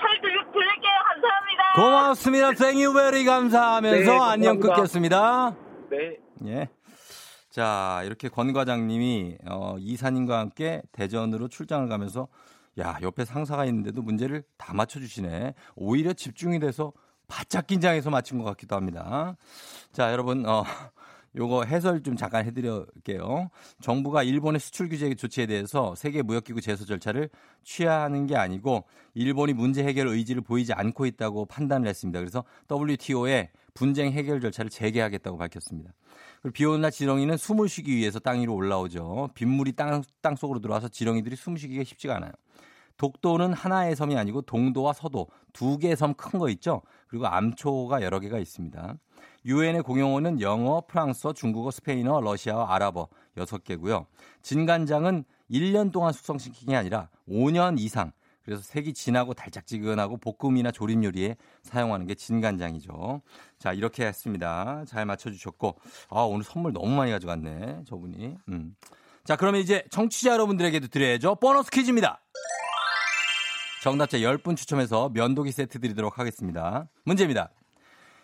[0.00, 0.98] 잘 들, 들을게요.
[1.08, 1.62] 감사합니다.
[1.80, 2.52] 고맙습니다.
[2.54, 4.18] 생유 베리 감사하면서 네.
[4.18, 5.56] 안녕 끊겠습니다.
[5.90, 6.18] 네.
[6.46, 6.68] 예.
[7.48, 12.28] 자, 이렇게 권 과장님이 어, 이사님과 함께 대전으로 출장을 가면서
[12.78, 15.54] 야, 옆에 상사가 있는데도 문제를 다 맞춰주시네.
[15.74, 16.92] 오히려 집중이 돼서
[17.26, 19.36] 바짝 긴장해서 맞춘 것 같기도 합니다.
[19.92, 20.64] 자, 여러분, 어,
[21.36, 23.50] 요거 해설 좀 잠깐 해드릴게요.
[23.80, 27.30] 정부가 일본의 수출 규제 조치에 대해서 세계 무역기구 제소 절차를
[27.62, 32.18] 취하는 게 아니고 일본이 문제 해결 의지를 보이지 않고 있다고 판단을 했습니다.
[32.18, 35.92] 그래서 WTO에 분쟁 해결 절차를 재개하겠다고 밝혔습니다.
[36.42, 39.28] 그리고 비 오는 날 지렁이는 숨을 쉬기 위해서 땅 위로 올라오죠.
[39.34, 42.32] 빗물이 땅, 땅 속으로 들어와서 지렁이들이 숨 쉬기가 쉽지가 않아요.
[42.96, 46.82] 독도는 하나의 섬이 아니고 동도와 서도 두 개의 섬 큰 거 있죠.
[47.06, 48.96] 그리고 암초가 여러 개가 있습니다.
[49.44, 54.06] 유엔의 공용어는 영어, 프랑스어, 중국어, 스페인어, 러시아어, 아랍어 여섯 개고요.
[54.42, 58.12] 진간장은 1년 동안 숙성시킨 게 아니라 5년 이상
[58.44, 63.22] 그래서 색이 진하고 달짝지근하고 볶음이나 조림 요리에 사용하는 게 진간장이죠.
[63.58, 64.84] 자, 이렇게 했습니다.
[64.88, 65.76] 잘 맞춰주셨고,
[66.08, 68.36] 아, 오늘 선물 너무 많이 가져갔네, 저분이.
[68.48, 68.74] 음.
[69.24, 71.36] 자, 그러면 이제 청취자 여러분들에게도 드려야죠.
[71.36, 72.22] 보너스 퀴즈입니다.
[73.82, 76.88] 정답자 10분 추첨해서 면도기 세트 드리도록 하겠습니다.
[77.04, 77.50] 문제입니다.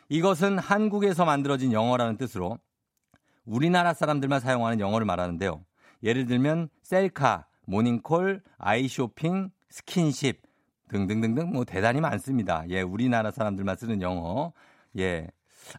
[0.08, 2.58] 이것은 한국에서 만들어진 영어라는 뜻으로
[3.44, 5.64] 우리나라 사람들만 사용하는 영어를 말하는데요.
[6.02, 10.42] 예를 들면 셀카, 모닝콜, 아이쇼핑, 스킨십
[10.88, 12.64] 등등등등 뭐 대단히 많습니다.
[12.68, 14.52] 예, 우리나라 사람들만 쓰는 영어.
[14.98, 15.26] 예.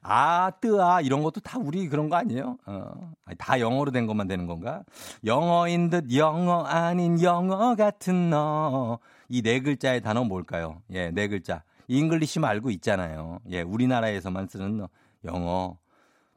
[0.02, 2.58] 아, 뜨아 이런 것도 다 우리 그런 거 아니에요?
[2.66, 3.14] 어.
[3.38, 4.84] 다 영어로 된 것만 되는 건가?
[5.24, 9.00] 영어인 듯 영어 아닌 영어 같은 너.
[9.30, 10.82] 이 네 글자의 단어 뭘까요?
[10.92, 11.64] 예, 네 글자.
[11.88, 13.40] English 말고 있잖아요.
[13.50, 14.86] 예, 우리나라에서만 쓰는
[15.26, 15.78] 영어.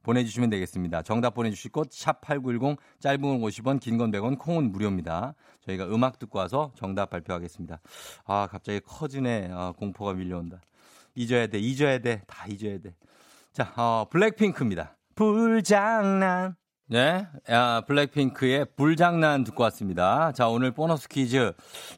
[0.02, 1.02] 보내주시면 되겠습니다.
[1.02, 5.34] 정답 보내주실 곳, 샵 8910, 짧은 건 50원, 긴 건 100원, 콩은 무료입니다.
[5.66, 7.80] 저희가 음악 듣고 와서 정답 발표하겠습니다.
[8.24, 10.62] 아, 갑자기 커진의 아, 공포가 밀려온다.
[11.14, 12.94] 잊어야 돼, 잊어야 돼, 다 잊어야 돼.
[13.52, 14.96] 자, 어, 블랙핑크입니다.
[15.16, 16.56] 불장난.
[16.92, 20.32] 네, 아, 블랙핑크의 불장난 듣고 왔습니다.
[20.32, 21.52] 자, 오늘 보너스 퀴즈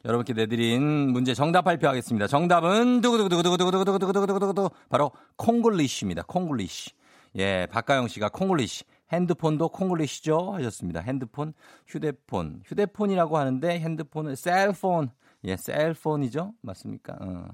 [0.05, 2.27] 여러분께 내드린 문제 정답 발표하겠습니다.
[2.27, 6.21] 정답은 두구두구두구두구두구두구두구두구두구두구 바로 콩글리쉬입니다.
[6.27, 6.91] 콩글리쉬.
[7.37, 8.83] 예, 박가영 씨가 콩글리쉬.
[9.11, 10.53] 핸드폰도 콩글리쉬죠?
[10.53, 10.99] 하셨습니다.
[10.99, 11.55] 핸드폰,
[11.87, 12.61] 휴대폰.
[12.63, 15.09] 휴대폰이라고 하는데 핸드폰은 cell phone.
[15.45, 16.53] 예, cell phone이죠?
[16.61, 17.17] 맞습니까?
[17.19, 17.47] 어.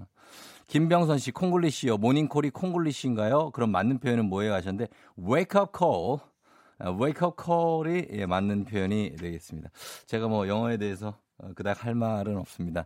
[0.67, 1.97] 김병선 씨, 콩글리쉬요.
[1.99, 3.51] 모닝콜이 콩글리쉬인가요?
[3.51, 4.53] 그럼 맞는 표현은 뭐예요?
[4.55, 6.19] 하셨는데, up call.
[6.79, 9.69] 아, wake up call이 예, 맞는 표현이 되겠습니다.
[10.05, 12.85] 제가 뭐 영어에 대해서 어, 그닥 할 말은 없습니다.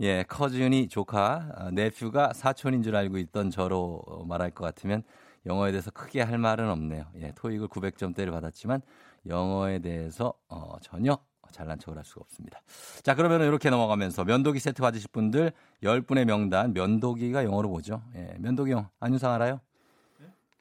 [0.00, 5.02] 예, 커준이 조카, 아, 네퓨가 사촌인 줄 알고 있던 저로 어, 말할 것 같으면
[5.46, 7.06] 영어에 대해서 크게 할 말은 없네요.
[7.20, 8.82] 예, 토익을 900점대를 받았지만
[9.26, 11.18] 영어에 대해서 어, 전혀
[11.50, 12.60] 잘난 척을 할 수가 없습니다.
[13.02, 18.02] 자, 그러면 이렇게 넘어가면서 면도기 세트 받으실 분들 10분의 명단, 면도기가 영어로 뭐죠?
[18.16, 19.60] 예, 면도기 영, 안유상 알아요?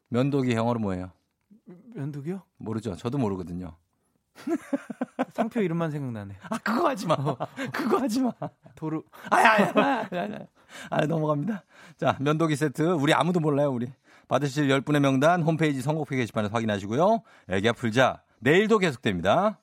[0.09, 1.11] 면도기 영어로 뭐예요?
[1.65, 2.41] 면도기요?
[2.57, 2.95] 모르죠.
[2.95, 3.75] 저도 모르거든요.
[5.33, 6.35] 상표 이름만 생각나네.
[6.49, 7.15] 아, 그거 하지 마.
[7.71, 8.31] 그거 하지 마.
[8.75, 9.03] 도루.
[9.29, 10.39] 아야, 아야, 아야, 아야.
[10.89, 11.63] 아, 넘어갑니다.
[11.97, 12.81] 자, 면도기 세트.
[12.93, 13.91] 우리 아무도 몰라요, 우리.
[14.27, 17.21] 받으실 10분의 명단 홈페이지 선곡표 게시판에서 확인하시고요.
[17.49, 18.23] 애기야 풀자.
[18.39, 19.59] 내일도 계속됩니다.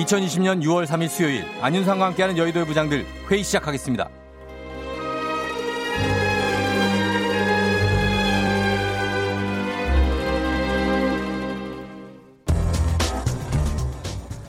[0.00, 4.08] (2020년 6월 3일) 수요일 안윤상과 함께하는 여의도의 부장들 회의 시작하겠습니다.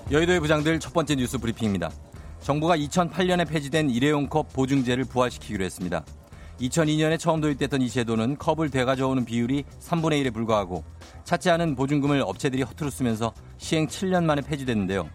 [0.09, 1.89] 여의도의 부장들 첫 번째 뉴스 브리핑입니다.
[2.41, 6.03] 정부가 2008년에 폐지된 일회용 컵 보증제를 부활시키기로 했습니다.
[6.61, 10.83] 2002년에 처음 도입됐던 이 제도는 컵을 되가져오는 비율이 3분의 1에 불과하고
[11.49, 15.09] 않은 보증금을 업체들이 허투루 쓰면서 시행 7년 만에 폐지됐는데요.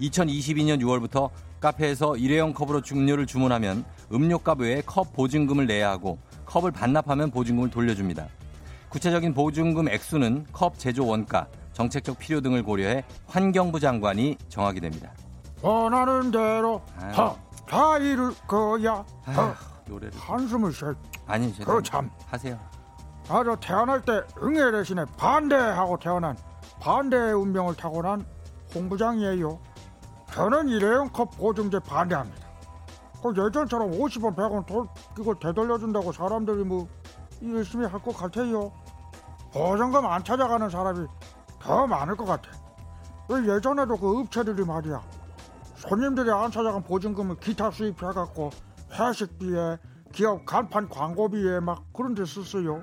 [0.00, 1.30] 2022년 6월부터
[1.60, 8.26] 카페에서 일회용 컵으로 음료를 주문하면 음료값 외에 컵 보증금을 내야 하고 컵을 반납하면 보증금을 돌려줍니다.
[8.88, 15.12] 구체적인 보증금 액수는 컵 제조 원가, 정책적 필요 등을 고려해 환경부 장관이 정하게 됩니다.
[15.60, 17.12] 원하는 대로 아유.
[17.12, 17.36] 다,
[17.68, 19.04] 다 이룰 거야.
[19.26, 19.52] 아휴,
[19.86, 20.84] 노래를 한숨을 쉬.
[21.26, 22.10] 아니 그 제가 참.
[22.26, 22.58] 하세요.
[23.28, 26.34] 아저 태어날 때 응애 대신에 반대하고 태어난
[26.80, 28.24] 반대의 운명을 타고난
[28.74, 29.58] 홍부장이에요.
[30.32, 32.46] 저는 일회용 컵 보증제 반대합니다.
[33.22, 34.86] 그 예전처럼 50원 100원 돌
[35.18, 36.86] 이거 되돌려준다고 사람들이 뭐
[37.42, 38.70] 열심히 할 것 같아요.
[39.52, 41.06] 보증금 안 찾아가는 사람이
[41.60, 42.50] 더 많을 것 같아.
[43.28, 45.02] 왜 예전에도 그 업체들이 말이야.
[45.76, 48.50] 손님들이 안 찾아간 보증금을 기타 수입해갖고
[48.92, 49.78] 회식비에
[50.12, 52.82] 기업 간판 광고비에 막 그런 데 썼어요.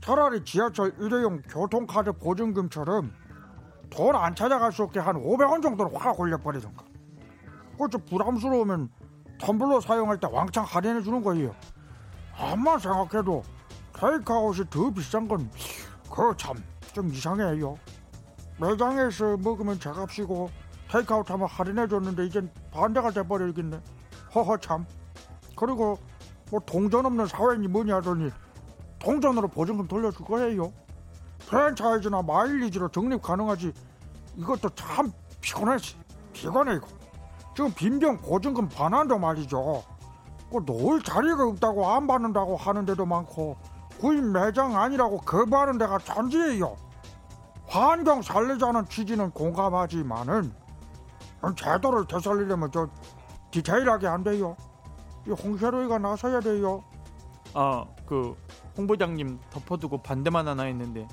[0.00, 3.12] 차라리 지하철 일회용 교통카드 보증금처럼
[3.92, 6.84] 돈 안 찾아갈 수 없게 한 500원 정도는 확 올려버리던가.
[7.78, 8.90] 그좀 부담스러우면
[9.38, 11.54] 텀블러 사용할 때 왕창 할인해 주는 거예요.
[12.36, 13.42] 암만 생각해도
[13.94, 15.50] 테이크아웃이 더 비싼 건
[16.10, 16.56] 그거 참
[16.92, 17.76] 좀 이상해요.
[18.60, 20.50] 매장에서 먹으면 제값이고
[20.90, 23.80] 테이크아웃 하면 할인해 줬는데 이젠 반대가 돼버리겠네.
[24.34, 24.84] 허허 참.
[25.56, 25.98] 그리고
[26.50, 28.30] 뭐 동전 없는 사회니 뭐니 하더니
[28.98, 30.70] 동전으로 보증금 돌려줄 거예요.
[31.46, 33.72] 프랜차이즈나 마일리지로 적립 가능하지.
[34.36, 35.96] 이것도 참 피곤하지.
[36.32, 36.86] 피곤해 이거.
[37.54, 39.84] 지금 빈병 보증금 반환도 말이죠.
[40.50, 43.56] 그 놓을 자리가 없다고 안 받는다고 하는 데도 많고
[43.98, 46.76] 구입 매장 아니라고 거부하는 데가 천지예요.
[47.66, 50.52] 환경 살리자는 취지는 공감하지만은
[51.56, 52.88] 제도를 되살리려면 저
[53.50, 54.56] 디테일하게 안 돼요.
[55.26, 56.82] 이 홍세로이가 나서야 돼요.
[57.54, 58.36] 아, 그
[58.76, 61.06] 홍부장님 덮어두고 반대만 하나 했는데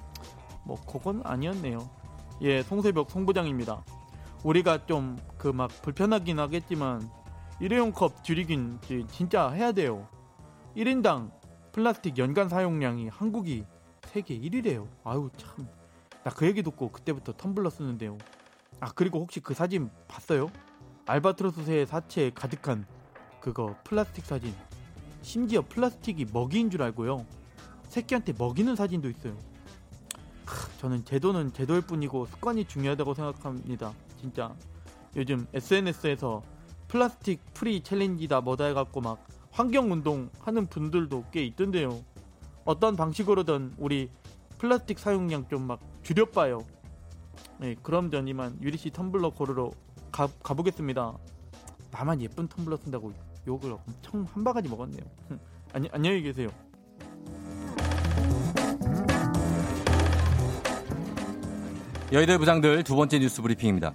[0.70, 1.90] 뭐 그건 아니었네요.
[2.42, 3.84] 예, 송세벽 송부장입니다.
[4.44, 7.10] 우리가 좀 그 막 불편하긴 하겠지만
[7.60, 10.08] 일회용 컵 줄이긴 지- 진짜 해야 돼요.
[10.78, 11.32] 1인당
[11.72, 13.64] 플라스틱 연간 사용량이 한국이
[14.06, 14.86] 세계 1위래요.
[15.04, 15.68] 아유 참.
[16.24, 18.18] 나 그 얘기 듣고 그때부터 텀블러 쓰는데요.
[18.80, 20.52] 아 그리고 혹시 그 사진 봤어요?
[21.08, 22.86] 알바트로스 새의 사체에 가득한
[23.40, 24.54] 그거 플라스틱 사진.
[25.24, 27.26] 심지어 플라스틱이 먹이인 줄 알고요.
[27.88, 29.36] 새끼한테 먹이는 사진도 있어요.
[30.50, 33.94] 크, 저는 제도는 제도일 뿐이고 습관이 중요하다고 생각합니다.
[34.20, 34.52] 진짜
[35.16, 36.42] 요즘 SNS에서
[36.88, 42.04] plastic free challenge다 뭐다 해갖고 막 환경 운동 하는 분들도 꽤 있던데요.
[42.66, 44.10] 어떤 방식으로든 우리
[44.58, 46.66] 플라스틱 사용량 좀 막 줄여봐요.
[47.60, 49.70] 네, 그럼 전 이만 유리 씨 텀블러 고르러
[50.12, 51.16] 가, 가보겠습니다.
[51.92, 53.14] 나만 예쁜 텀블러 쓴다고
[53.46, 55.04] 욕을 엄청 한 바가지 먹었네요.
[55.74, 56.50] 안녕, 안녕히 계세요.
[62.12, 63.94] 여의도 부장들 두 번째 뉴스 브리핑입니다.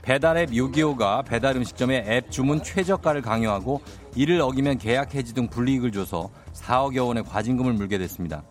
[0.00, 3.80] 배달앱 625가 배달 음식점의 앱 주문 최저가를 강요하고
[4.14, 8.44] 이를 어기면 계약 해지 등 불이익을 줘서 4억여 원의 과징금을 물게 됐습니다.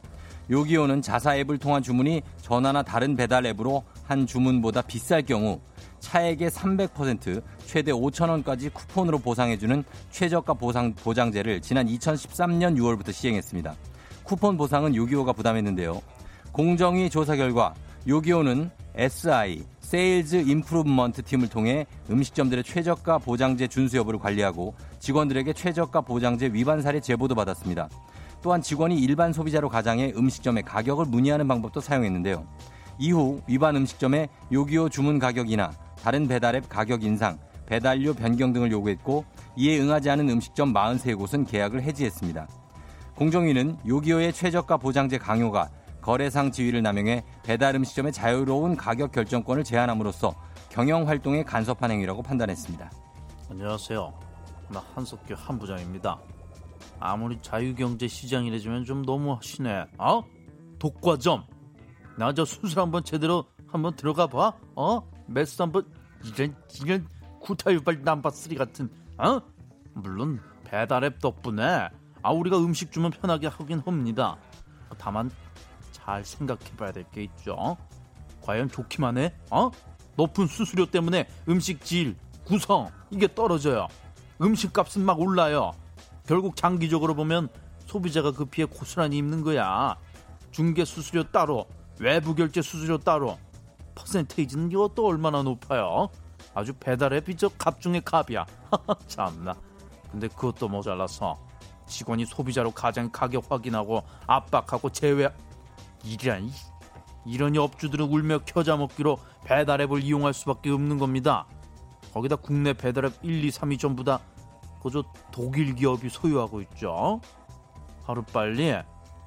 [0.50, 5.62] 625는 자사 앱을 통한 주문이 전화나 다른 배달 앱으로 한 주문보다 비쌀 경우
[6.02, 13.76] 차액의 300% 최대 5천 원까지 쿠폰으로 보상해주는 최저가 보상 보장제를 지난 2013년 6월부터 시행했습니다.
[14.24, 16.02] 쿠폰 보상은 요기요가 부담했는데요.
[16.52, 17.74] 공정위 조사 결과
[18.08, 26.52] 요기요는 SI Sales Improvement 팀을 통해 음식점들의 최저가 보장제 준수 여부를 관리하고 직원들에게 최저가 보장제
[26.54, 27.90] 위반 사례 제보도 받았습니다.
[28.42, 32.46] 또한 직원이 일반 소비자로 가장해 음식점의 가격을 문의하는 방법도 사용했는데요.
[32.98, 39.80] 이후 위반 음식점의 625 주문 가격이나 다른 배달앱 가격 인상, 배달료 변경 등을 요구했고 이에
[39.80, 42.48] 응하지 않은 음식점 43곳은 계약을 해지했습니다.
[43.16, 45.70] 공정위는 625의 최저가 보장제 강요가
[46.06, 50.36] 거래상 지위를 남용해 배달 음식점의 자유로운 가격 결정권을 제한함으로써
[50.70, 52.92] 경영 활동에 간섭한 행위라고 판단했습니다.
[53.50, 54.14] 안녕하세요.
[54.70, 56.20] 나 한석규 한부장입니다.
[57.00, 59.86] 아무리 자유경제 시장이라지만 좀 너무 하시네.
[59.98, 60.22] 어?
[60.78, 61.44] 독과점.
[62.20, 64.54] 나 저 수술 한번 제대로 한번 들어가 봐.
[64.76, 65.02] 어?
[65.26, 65.92] 메스 한번
[66.24, 67.08] 이런 이런
[67.42, 68.92] 구타유발 number three 같은.
[69.18, 69.42] 어?
[69.96, 71.90] 물론 배달앱 덕분에
[72.22, 74.38] 아 우리가 음식 주면 편하게 하긴 합니다.
[75.00, 75.32] 다만
[76.06, 77.78] 잘 생각해봐야 될 게 있죠.
[78.42, 79.34] 과연 좋기만 해?
[79.50, 79.72] 어?
[80.16, 82.16] 높은 수수료 때문에 음식 질,
[82.46, 83.88] 구성 이게 떨어져요.
[84.40, 85.72] 음식값은 막 올라요.
[86.28, 87.50] 결국 장기적으로 보면
[87.88, 89.96] 소비자가 그 피해 고스란히 입는 거야.
[90.52, 91.66] 중개 수수료 따로,
[92.00, 93.38] 외부 결제 수수료 따로.
[93.96, 96.10] 퍼센테이지는 이것도 얼마나 높아요.
[96.54, 98.46] 아주 배달의 비적 갑 중의 갑이야.
[99.08, 99.56] 참나.
[100.12, 101.38] 근데 그것도 모자라서
[101.88, 105.30] 직원이 소비자로 가장 가격 확인하고 압박하고 제외
[106.06, 106.50] 이란
[107.26, 111.48] 이러니 업주들은 울며 켜자 먹기로 배달앱을 이용할 수밖에 없는 겁니다.
[112.14, 114.20] 거기다 국내 배달앱 1, 2, 3위 전부 다
[114.82, 117.20] 그저 독일 기업이 소유하고 있죠.
[118.04, 118.76] 하루빨리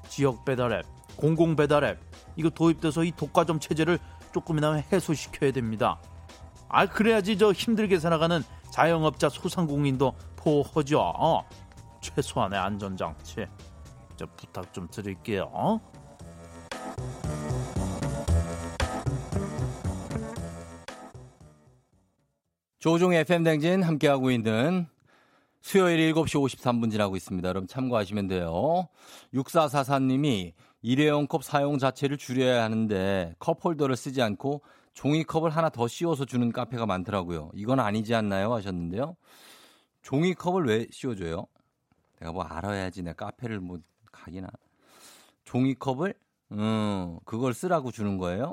[0.08, 1.98] 지역 배달앱, 공공 배달앱
[2.36, 3.98] 이거 도입돼서 이 독과점 체제를
[4.32, 5.98] 조금이나마 해소시켜야 됩니다.
[6.68, 11.00] 아 그래야지 저 힘들게 살아가는 자영업자 소상공인도 포하죠.
[11.00, 11.44] 어.
[12.00, 13.46] 최소한의 안전장치
[14.16, 15.80] 저 부탁 좀 드릴게요.
[16.98, 17.18] 어?
[22.78, 24.86] 조종의 FM댕진 함께하고 있는
[25.60, 27.48] 수요일 7시 53분 지나고 있습니다.
[27.48, 28.88] 여러분 참고하시면 돼요.
[29.34, 34.62] 6444님이 일회용 컵 사용 자체를 줄여야 하는데 컵 홀더를 쓰지 않고
[34.94, 37.50] 종이컵을 하나 더 씌워서 주는 카페가 많더라고요.
[37.54, 38.52] 이건 아니지 않나요?
[38.54, 39.16] 하셨는데요.
[40.02, 41.46] 종이컵을 왜 씌워줘요?
[42.20, 43.02] 내가 뭐 알아야지.
[43.02, 43.78] 내가 카페를 뭐
[44.10, 44.48] 가기나.
[45.44, 46.14] 종이컵을,
[46.52, 48.52] 음, 그걸 쓰라고 주는 거예요?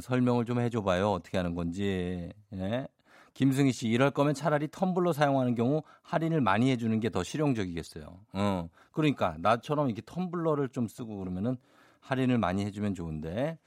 [0.00, 1.10] 설명을 좀 해줘봐요.
[1.10, 2.30] 어떻게 하는 건지.
[2.54, 2.88] 예?
[3.34, 8.20] 김승희 씨, 이럴 거면 차라리 텀블러 사용하는 경우 할인을 많이 해주는 게 더 실용적이겠어요.
[8.34, 8.68] 어.
[8.92, 11.56] 그러니까 나처럼 이렇게 텀블러를 좀 쓰고 그러면은
[12.00, 13.58] 할인을 많이 해주면 좋은데,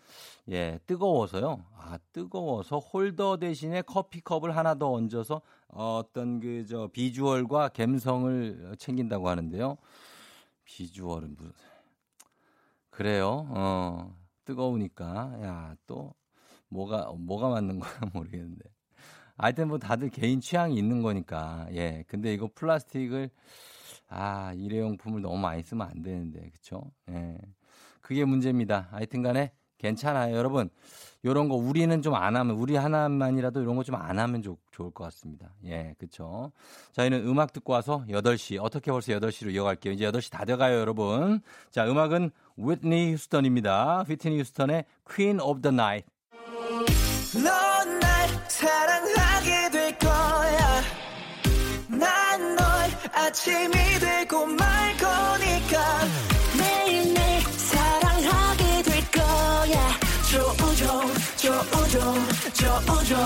[0.50, 1.64] 예, 뜨거워서요.
[1.78, 9.78] 아, 뜨거워서 홀더 대신에 커피컵을 하나 더 얹어서 어떤 그 저 비주얼과 감성을 챙긴다고 하는데요.
[10.66, 11.54] 비주얼은 무슨
[12.96, 13.46] 그래요.
[13.50, 14.16] 어.
[14.46, 16.14] 뜨거우니까 야 또
[16.70, 18.64] 뭐가 뭐가 맞는 거야 모르겠는데.
[19.38, 21.68] 하여튼 뭐 다들 개인 취향이 있는 거니까.
[21.74, 22.04] 예.
[22.08, 23.30] 근데 이거 플라스틱을
[24.10, 26.50] 아, 일회용품을 너무 많이 쓰면 안 되는데.
[26.52, 26.92] 그쵸?
[27.10, 27.38] 예.
[28.02, 28.88] 그게 문제입니다.
[28.92, 30.36] 하여튼 간에 괜찮아요.
[30.36, 30.70] 여러분,
[31.26, 34.92] 요런 거 우리는 좀 안 하면, 우리 하나만이라도 이런 거 좀 안 하면 좋, 좋을
[34.92, 35.50] 것 같습니다.
[35.66, 36.52] 예, 그쵸.
[36.94, 39.94] 저희는 음악 듣고 와서 8시, 어떻게 벌써 8시로 이어갈게요.
[39.94, 41.42] 이제 8시 다 돼가요, 여러분.
[41.72, 44.06] 자, 음악은 위트니 휴스턴입니다.
[44.08, 46.08] 위트니 휴스턴의 Queen of the Night.
[47.34, 50.82] 넌 날 사랑하게 될 거야
[51.90, 52.66] 난 널
[53.14, 56.35] 아침이 되고 말 거니까
[61.84, 62.16] 우종
[62.54, 63.18] 조우종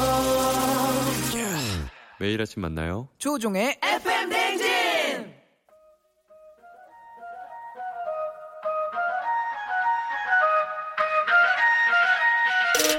[2.19, 3.07] 매일 아침 만나요.
[3.17, 5.33] 조종의 FM 댕진.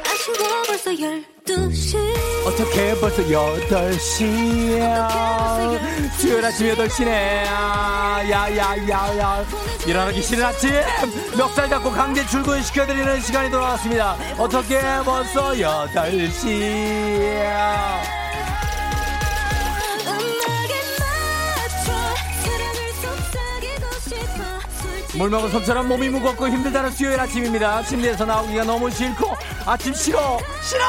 [0.05, 5.09] 아침에 벌써 12시 어떻게 벌써 8시야.
[6.19, 7.45] 수요일 아침 8시네.
[7.47, 9.45] 아, 야, 야, 야, 야.
[9.87, 10.71] 일어나기 싫은 아침.
[11.39, 14.17] 멱살 잡고 강제 출근시켜드리는 시간이 돌아왔습니다.
[14.37, 16.41] 어떻게 벌써 8시야.
[20.09, 21.93] 음악에 맞춰
[22.43, 24.43] 사랑을 속삭이고 싶어
[24.83, 27.85] 솔직히 물 먹은 솜처럼 몸이 무겁고 힘들다는 수요일 아침입니다.
[27.85, 29.37] 침대에서 나오기가 너무 싫고
[29.67, 30.39] 아침 싫어
[30.69, 30.85] 싫어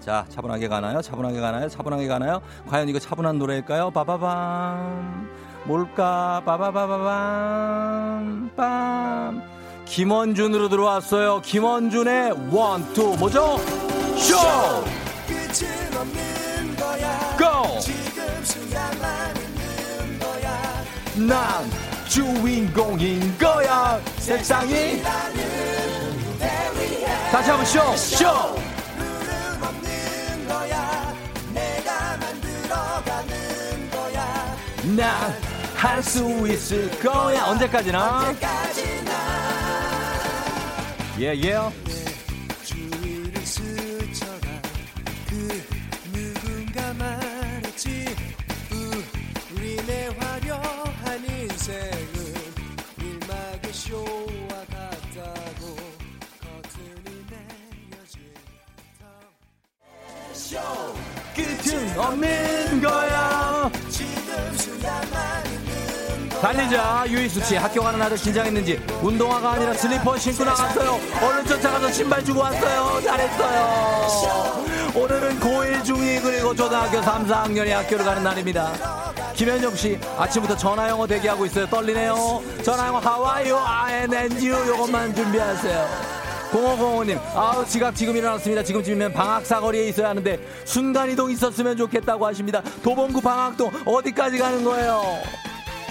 [0.00, 1.02] 자, 차분하게 가나요?
[1.02, 1.68] 차분하게 가나요?
[1.68, 2.42] 차분하게 가나요?
[2.68, 3.90] 과연 이거 차분한 노래일까요?
[3.90, 5.28] 빠바밤.
[5.64, 6.42] 뭘까?
[6.44, 8.50] 빠바바바밤.
[8.56, 9.42] 빰.
[9.86, 11.40] 김원준으로 들어왔어요.
[11.42, 13.16] 김원준의 one, two.
[13.18, 13.58] 뭐죠?
[14.16, 14.36] 쇼!
[15.26, 17.44] 끝은 없는 거야 고!
[21.16, 21.64] 난
[22.08, 24.00] 주인공인 거야.
[24.18, 25.00] 세상이.
[27.30, 27.96] 다시 한번 쇼!
[27.96, 28.26] 쇼!
[34.96, 35.53] 난
[35.84, 37.44] 할 수 있을 거야.
[37.44, 38.34] 언제까지나.
[41.18, 41.34] 예, 예.
[41.34, 41.72] Yeah, yeah.
[61.34, 63.33] 끝은 없는 거야.
[66.44, 71.00] 달리자 유희수 씨 학교 가는 아들 긴장했는지 운동화가 아니라 슬리퍼 신고 나갔어요.
[71.26, 73.00] 얼른 쫓아가서 신발 주고 왔어요.
[73.02, 74.64] 잘했어요.
[74.94, 78.74] 오늘은 고1 중2 그리고 초등학교 3, 4학년이 학교를 가는 날입니다.
[79.32, 81.66] 김현정 씨 아침부터 전화 영어 대기하고 있어요.
[81.66, 82.42] 떨리네요.
[82.62, 85.88] 전화 영어 하와이요 아엔엔지요 요것만 준비하세요.
[86.52, 88.62] 0505님, 아우, 지각 지금 일어났습니다.
[88.62, 92.62] 지금쯤이면 방학 사거리에 있어야 하는데, 순간이동 있었으면 좋겠다고 하십니다.
[92.82, 95.22] 도봉구 방학동, 어디까지 가는 거예요?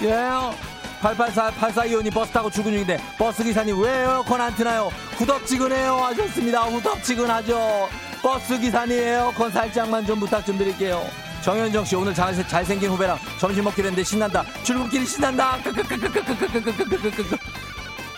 [0.02, 0.54] 예요.
[1.00, 4.90] 884, 8425님 버스 타고 출근 중인데 버스 기사님 왜 에어컨 안 트나요?
[5.18, 6.62] 후덥지근해요 하셨습니다.
[6.62, 7.88] 후덥지근하죠.
[8.22, 11.04] 버스 기사님 에어컨 살짝만 좀 부탁 좀 드릴게요.
[11.42, 14.42] 정현정 씨 오늘 잘, 잘생긴 후배랑 점심 먹기로 했는데 신난다.
[14.62, 15.58] 출근길이 신난다.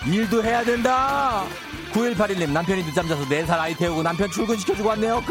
[0.07, 1.45] 일도 해야 된다.
[1.93, 5.25] 9181님 남편이 늦잠 자서 4살 아이 태우고 남편 출근시켜주고 왔네요.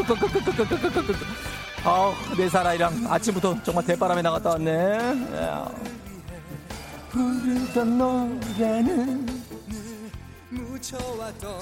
[1.85, 6.04] 아우 4살 아이랑 아침부터 정말 대바람에 나갔다 왔네.
[7.15, 9.25] 부르던 노래는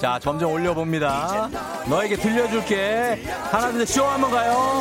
[0.00, 1.48] 자 점점 올려봅니다.
[1.86, 3.24] 너에게 들려줄게.
[3.52, 4.80] 하나 둘셋쇼 한번 가요.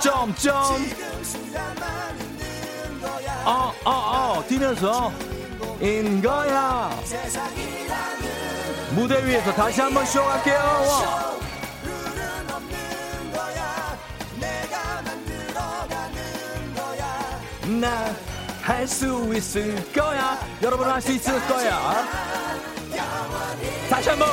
[0.00, 0.54] 점점
[3.44, 5.12] 어어어 어, 뛰면서
[5.80, 6.90] 인 거야
[8.90, 11.35] 무대 위에서 다시 한번 쇼 갈게요
[17.80, 18.14] 나
[18.62, 20.36] 할 수 있을 거야.
[20.60, 22.04] 여러분 할 수 있을 거야.
[23.88, 24.28] 다시 한번.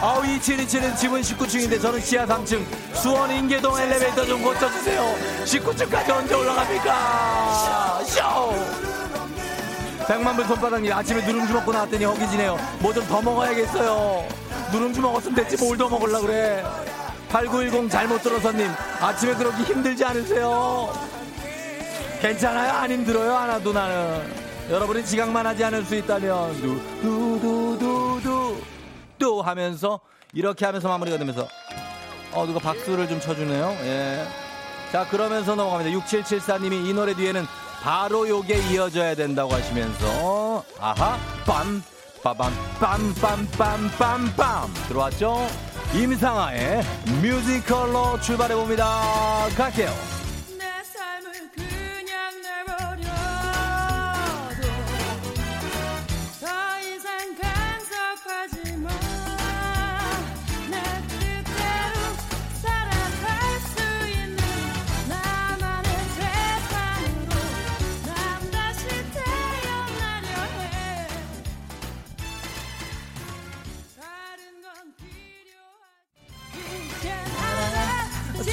[0.00, 2.64] 아우 2727은 집은 19층인데 저는 지하 3층.
[2.94, 5.14] 수원 인계동 엘리베이터 좀 고쳐주세요.
[5.44, 8.02] 19층까지 언제 올라갑니까?
[8.04, 8.20] 쇼!
[10.06, 12.58] 100만불 손바닥님 아침에 누룽지 먹고 나왔더니 허기지네요.
[12.80, 14.26] 뭐 좀 더 먹어야겠어요.
[14.72, 16.64] 누룽지 먹었으면 됐지 뭘 더 먹으려 그래
[17.30, 18.68] 8910 잘못 들어서님
[19.00, 20.92] 아침에 그렇게 힘들지 않으세요?
[22.20, 22.72] 괜찮아요?
[22.72, 23.34] 안 힘들어요?
[23.34, 24.50] 하나도 나는.
[24.68, 26.60] 여러분이 지각만 하지 않을 수 있다면
[27.00, 28.60] 두두두두두
[29.18, 30.00] 또 하면서
[30.32, 31.48] 이렇게 하면서 마무리가 되면서.
[32.32, 33.70] 어 누가 박수를 좀 쳐주네요.
[33.82, 34.24] 예.
[34.92, 35.96] 자 그러면서 넘어갑니다.
[35.98, 37.46] 6774님이 이 노래 뒤에는
[37.82, 41.16] 바로 요게 이어져야 된다고 하시면서 아하
[41.46, 41.80] 빰
[42.22, 44.88] 빠밤 빰빰빰빰빰.
[44.88, 45.46] 들어왔죠
[45.94, 46.82] 임상아의
[47.20, 49.02] 뮤지컬로 출발해 봅니다.
[49.56, 50.19] 갈게요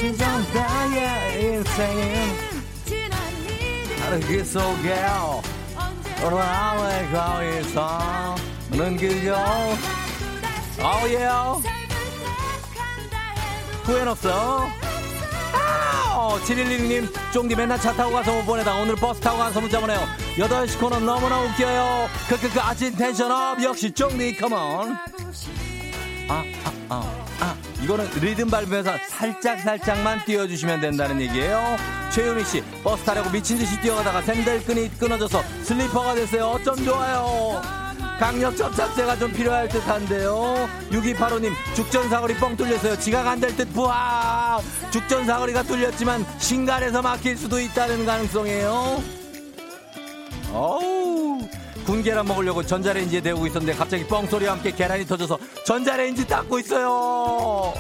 [0.08, 2.38] 진정 나의 인생은
[4.00, 4.96] 바로 그 속에
[6.22, 8.36] 돌아올 거기서
[8.72, 9.36] 는 그저
[10.82, 11.28] 어예
[13.84, 14.68] 후회는 없어.
[15.54, 20.00] 아, 716님 쫑디 맨날 차 타고 가서 못 보내다가 오늘 버스 타고 가서 문자 보내요.
[20.38, 22.08] 8시 코너 너무나 웃겨요.
[22.30, 24.94] 크크크 아침 텐션업 역시 쫑디 컴온
[26.30, 27.67] 아, 아, 아, 아.
[27.84, 31.78] 이거는 리듬 밟으면서 살짝 살짝만 띄워주시면 된다는 얘기예요.
[32.12, 36.46] 최윤희 씨 버스 타려고 미친 듯이 뛰어가다가 샌들끈이 끊어져서 슬리퍼가 됐어요.
[36.48, 37.62] 어쩜 좋아요.
[38.20, 40.68] 강력 접착제가 좀 필요할 듯한데요.
[40.92, 42.98] 6285님 죽전 사거리 뻥 뚫렸어요.
[42.98, 44.60] 지각 안 될 듯 부하.
[44.90, 49.04] 죽전 사거리가 뚫렸지만 신갈에서 막힐 수도 있다는 가능성이에요.
[50.52, 51.07] 어우
[51.88, 57.74] 군 계란 먹으려고 전자레인지에 데우고 있었는데 갑자기 뻥소리와 함께 계란이 터져서 전자레인지 닦고 있어요.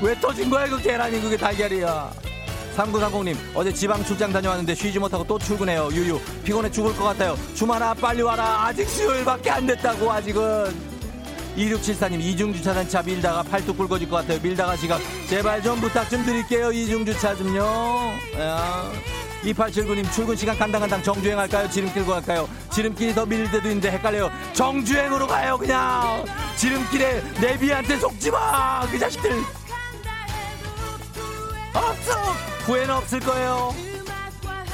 [0.00, 2.12] 왜 터진 거야 그 계란이 그게 달걀이야?
[2.76, 5.88] 3930님 어제 지방 출장 다녀왔는데 쉬지 못하고 또 출근해요.
[5.90, 7.36] 유유 피곤해 죽을 것 같아요.
[7.56, 8.66] 주말아 빨리 와라.
[8.66, 10.90] 아직 수요일밖에 안 됐다고 아직은.
[11.56, 14.38] 2674님 이중주차장 차 밀다가 팔뚝 굵어질 것 같아요.
[14.40, 17.64] 밀다가 지각 제발 좀 부탁 좀 드릴게요 이중주차 좀요.
[18.38, 18.92] 야.
[19.42, 21.68] 2879님 출근 시간 간당간당 정주행 할까요?
[21.70, 22.48] 지름길 고 갈까요?
[22.72, 24.30] 지름길이 더 밀릴 때도 있는데 헷갈려요.
[24.52, 26.24] 정주행으로 가요 그냥.
[26.56, 28.86] 지름길에 내비한테 속지 마.
[28.90, 29.32] 그 자식들.
[31.74, 32.12] 없어.
[32.66, 33.74] 후회는 없을 거예요.
[33.78, 34.64] 음악과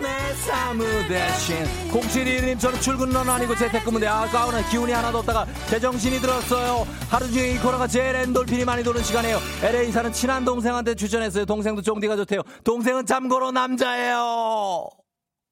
[0.00, 1.56] 내 사무 대신.
[1.90, 6.86] 0721님 저는 출근은 아니고 재택근무인데 아까우는 기운이 하나도 없다가 제정신이 들었어요.
[7.08, 9.38] 하루 종일 이 코너가 제일 엔돌핀이 많이 도는 시간이에요.
[9.62, 11.44] LA 사는 친한 동생한테 추천했어요.
[11.44, 12.42] 동생도 쫑디가 좋대요.
[12.64, 14.88] 동생은 참고로 남자예요.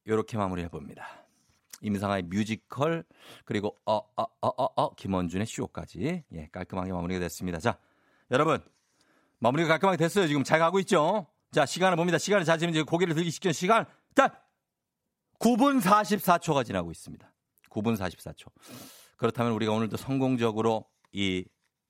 [0.06, 1.06] 요렇게 마무리해봅니다.
[1.82, 3.04] 임상아의 뮤지컬
[3.44, 6.24] 그리고 어어어어 김원준의 쇼까지.
[6.34, 7.58] 예 깔끔하게 마무리가 됐습니다.
[7.58, 7.78] 자
[8.30, 8.60] 여러분
[9.38, 10.26] 마무리가 깔끔하게 됐어요.
[10.28, 11.26] 지금 잘 가고 있죠?
[11.50, 12.18] 자 시간을 봅니다.
[12.18, 13.84] 시간을 잘 지면 이제 고개를 들기 직전 시간
[14.14, 14.48] 딱
[15.38, 17.32] 9분 44초가 지나고 있습니다.
[17.70, 18.50] 9분 44초.
[19.16, 21.44] 그렇다면 우리가 오늘도 성공적으로 이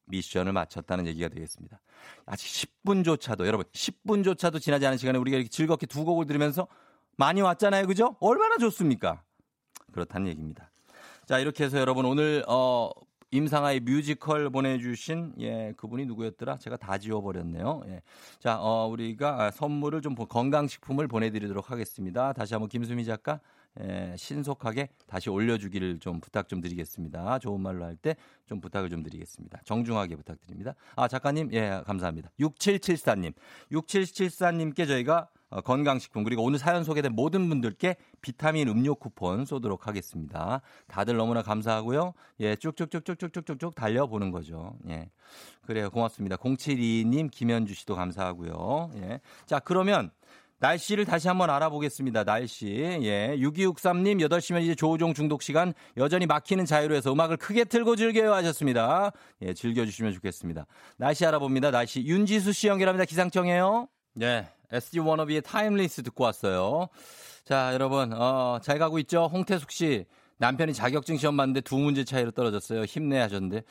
[0.07, 1.81] 미션을 마쳤다는 얘기가 되겠습니다.
[2.27, 6.66] 아직 10분조차도 여러분 10분조차도 지나지 않은 시간에 우리가 이렇게 즐겁게 두 곡을 들으면서
[7.16, 8.16] 많이 왔잖아요 그죠?
[8.20, 9.23] 얼마나 좋습니까?
[9.93, 10.70] 그렇다는 얘기입니다.
[11.27, 12.91] 자, 이렇게 해서 여러분 오늘 어
[13.37, 16.59] 임상아의 뮤지컬 보내주신 예 그분이 누구였더라?
[16.59, 17.83] 제가 다 지워버렸네요.
[17.89, 18.03] 예.
[18.39, 22.35] 자, 어 우리가 선물을 좀 보- 건강식품을 보내드리도록 하겠습니다.
[22.35, 23.41] 다시 한번 김수미 작가
[23.80, 27.39] 예, 신속하게 다시 올려주기를 좀 부탁 좀 드리겠습니다.
[27.39, 28.16] 좋은 말로 할 때
[28.47, 29.61] 좀 부탁을 좀 드리겠습니다.
[29.64, 30.74] 정중하게 부탁드립니다.
[30.95, 32.30] 아 작가님 예 감사합니다.
[32.39, 33.33] 6774님
[33.72, 35.26] 6774님께 저희가 어,
[35.61, 40.62] 건강식품 그리고 오늘 사연 소개된 모든 분들께 비타민 음료 쿠폰 쏘도록 하겠습니다.
[40.86, 42.14] 다들 너무나 감사하고요.
[42.40, 44.74] 예, 쭉쭉쭉쭉쭉쭉쭉 달려보는 거죠.
[44.88, 45.11] 예.
[45.66, 45.90] 그래요.
[45.90, 46.36] 고맙습니다.
[46.36, 48.90] 072님, 김현주 씨도 감사하고요.
[48.96, 49.20] 예.
[49.46, 50.11] 자, 그러면
[50.59, 52.22] 날씨를 다시 한번 알아보겠습니다.
[52.22, 52.68] 날씨.
[53.03, 53.36] 예.
[53.36, 59.11] 6263님, 8시면 이제 조우종 중독 시간 여전히 막히는 자유로에서 음악을 크게 틀고 즐겨요 하셨습니다.
[59.42, 60.66] 예, 즐겨주시면 좋겠습니다.
[60.96, 61.72] 날씨 알아봅니다.
[61.72, 62.05] 날씨.
[62.05, 63.05] 윤지수 씨 연결합니다.
[63.05, 63.88] 기상청이에요.
[64.14, 64.46] 네.
[64.73, 66.89] SG 워너비의 Timeless 듣고 왔어요.
[67.45, 69.29] 자, 여러분, 어, 잘 가고 있죠?
[69.31, 70.07] 홍태숙 씨.
[70.39, 72.85] 남편이 자격증 시험 봤는데 두 문제 차이로 떨어졌어요.
[72.85, 73.62] 힘내 하셨는데.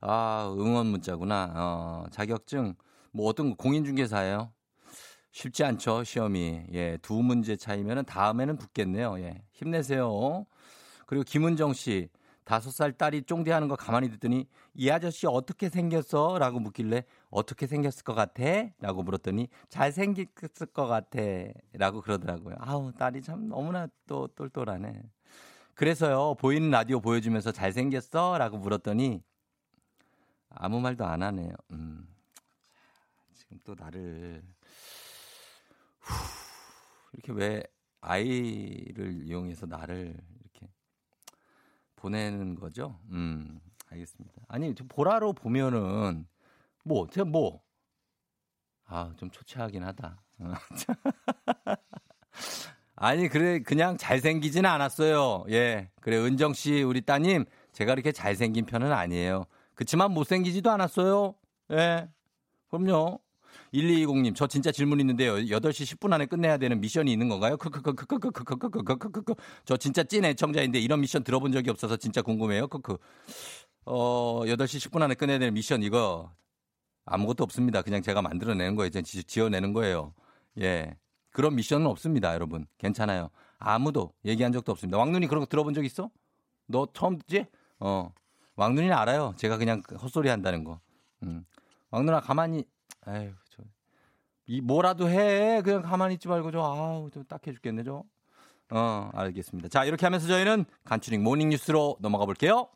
[0.00, 1.52] 아, 응원 문자구나.
[1.54, 2.74] 어, 자격증,
[3.12, 4.52] 뭐 어떤 거, 공인중개사예요?
[5.32, 6.62] 쉽지 않죠, 시험이.
[6.72, 9.20] 예, 두 문제 차이면은 다음에는 붙겠네요.
[9.20, 10.46] 예, 힘내세요.
[11.06, 12.08] 그리고 김은정 씨,
[12.48, 16.38] 다섯 살 딸이 쫑디 하는 거 가만히 듣더니 이 아저씨 어떻게 생겼어?
[16.38, 18.42] 라고 묻길래 어떻게 생겼을 것 같아?
[18.80, 21.20] 라고 물었더니 잘생겼을 것 같아.
[21.74, 22.56] 라고 그러더라고요.
[22.58, 25.02] 아우, 딸이 참 너무나 또 똘똘하네.
[25.74, 28.38] 그래서요, 보이는 라디오 보여주면서 잘생겼어?
[28.38, 29.22] 라고 물었더니
[30.48, 31.52] 아무 말도 안 하네요.
[31.72, 32.08] 음.
[33.34, 34.42] 지금 또 나를
[36.00, 36.14] 후,
[37.12, 37.62] 이렇게 왜
[38.00, 40.16] 아이를 이용해서 나를
[41.98, 42.98] 보내는 거죠?
[43.10, 44.34] 음, 알겠습니다.
[44.48, 46.26] 아니, 저 보라로 보면은
[46.84, 47.60] 뭐, 제가 뭐,
[48.86, 50.22] 아, 좀 초췌하긴 하다.
[50.40, 50.52] 어,
[52.96, 55.44] 아니, 그래, 그냥 잘생기진 않았어요.
[55.50, 55.90] 예.
[56.00, 59.44] 그래, 은정 씨, 우리 따님, 제가 그렇게 잘생긴 편은 아니에요.
[59.74, 61.34] 그치만 못생기지도 않았어요.
[61.72, 62.08] 예.
[62.68, 63.20] 그럼요.
[63.74, 65.34] 1220님, 저 진짜 질문 있는데요.
[65.34, 67.56] 8시 10분 안에 끝내야 되는 미션이 있는 건가요?
[67.58, 69.34] 크크크크크크크크크크크크크.
[69.64, 72.68] 저 진짜 찐 애청자인데 이런 미션 들어본 적이 없어서 진짜 궁금해요.
[72.68, 72.96] 크크.
[73.84, 76.32] 어, 8시 10분 안에 끝내야 되는 미션 이거
[77.04, 77.82] 아무것도 없습니다.
[77.82, 78.90] 그냥 제가 만들어내는 거예요.
[78.90, 80.14] 지- 지어내는 거예요.
[80.60, 80.96] 예.
[81.30, 82.66] 그런 미션은 없습니다, 여러분.
[82.78, 83.30] 괜찮아요.
[83.58, 84.98] 아무도 얘기한 적도 없습니다.
[84.98, 86.10] 왕눈이 그런 거 들어본 적 있어?
[86.66, 87.46] 너 처음 듣지?
[87.80, 88.12] 어.
[88.56, 89.34] 왕눈이는 알아요.
[89.36, 90.80] 제가 그냥 헛소리 한다는 거.
[91.22, 91.44] 음.
[91.90, 92.64] 왕눈아, 가만히,
[93.06, 93.32] 저,
[94.48, 95.60] 이, 뭐라도 해.
[95.62, 98.02] 그냥 가만히 있지 말고, 저, 아우, 좀 딱해 죽겠네, 저.
[98.70, 99.68] 어, 알겠습니다.
[99.68, 102.68] 자, 이렇게 하면서 저희는 간추린 morning 뉴스로 넘어가 볼게요.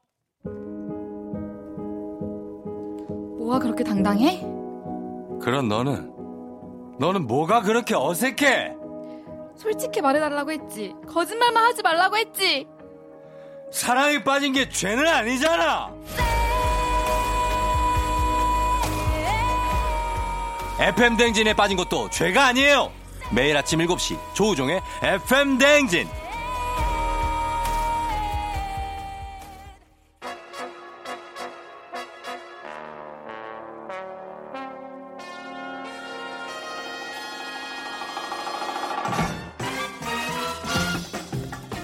[3.39, 4.41] 뭐가 그렇게 당당해?
[5.41, 6.12] 그럼 너는,
[6.99, 8.77] 너는 뭐가 그렇게 어색해?
[9.57, 10.95] 솔직히 말해달라고 했지.
[11.09, 12.66] 거짓말만 하지 말라고 했지.
[13.70, 15.93] 사랑에 빠진 게 죄는 아니잖아.
[20.83, 22.91] FM 댕진에 빠진 것도 죄가 아니에요.
[23.33, 26.09] 매일 아침 7시 조우종의 FM 댕진.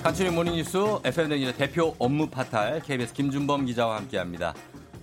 [0.03, 4.55] 간추린 모닝뉴스 FM 댕진의 대표 업무 파탈 KBS 김준범 기자와 함께합니다.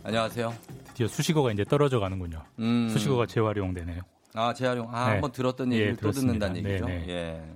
[0.04, 0.75] 안녕하세요.
[0.96, 2.42] 드디어 수식어가 이제 떨어져 가는군요.
[2.60, 2.88] 음.
[2.90, 4.02] 수식어가 재활용되네요.
[4.34, 4.88] 아, 재활용.
[4.96, 5.12] 아, 네.
[5.12, 6.48] 한번 들었던 예, 얘기를 또 들었습니다.
[6.48, 6.86] 듣는다는 얘기죠.
[6.86, 7.14] 네, 네.
[7.14, 7.56] 예.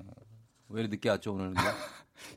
[0.67, 1.53] 왜 이렇게 늦게 왔죠, 오늘?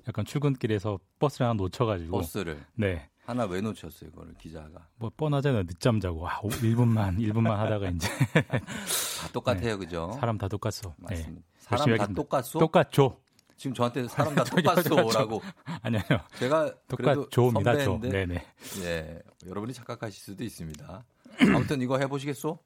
[0.06, 2.16] 약간 출근길에서 버스를 하나 놓쳐가지고.
[2.18, 2.64] 버스를.
[2.74, 3.08] 네.
[3.26, 4.86] 하나 왜 놓쳤어요, 이거를 기자가.
[4.96, 5.64] 뭐 뻔하잖아요.
[5.64, 10.16] 늦잠 자고 아, 1분만 1분만 하다가 이제 다 똑같아요, 그죠?
[10.20, 10.94] 사람 다 똑같소.
[10.98, 11.34] 맞습니다.
[11.34, 11.42] 네.
[11.58, 12.06] 사람 다.
[12.06, 12.58] 똑같소?
[12.60, 13.20] 똑같죠.
[13.56, 15.40] 지금 저한테 사람 다 똑같소라고.
[15.82, 16.00] 아니요.
[16.36, 17.98] 제가 똑같죠입니다.
[18.00, 18.44] 네네.
[18.82, 21.04] 예, 여러분이 착각하실 수도 있습니다.
[21.54, 22.58] 아무튼 이거 해보시겠소?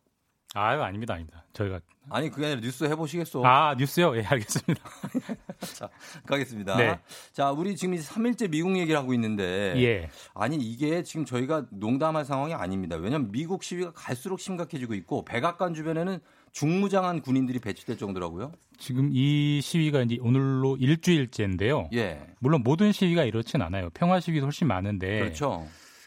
[0.54, 1.44] 아유 아닙니다 아닙니다.
[1.52, 3.44] 저희가 아니 그게 아니라 뉴스 해보시겠어.
[3.44, 4.16] 아 뉴스요?
[4.16, 4.82] 예 알겠습니다.
[5.76, 5.90] 자
[6.24, 6.76] 가겠습니다.
[6.76, 6.98] 네.
[7.32, 10.08] 자 우리 지금 이제 3일째 미국 얘기를 하고 있는데 예.
[10.34, 12.96] 아니 이게 지금 저희가 농담할 상황이 아닙니다.
[12.96, 16.20] 왜냐하면 미국 시위가 갈수록 심각해지고 있고 백악관 주변에는
[16.52, 18.52] 중무장한 군인들이 배치될 정도라고요.
[18.78, 21.90] 지금 이 시위가 이제 오늘로 일주일째인데요.
[21.92, 22.26] 예.
[22.38, 23.90] 물론 모든 시위가 이렇진 않아요.
[23.92, 25.18] 평화 시위도 훨씬 많은데.
[25.18, 25.66] 그렇죠.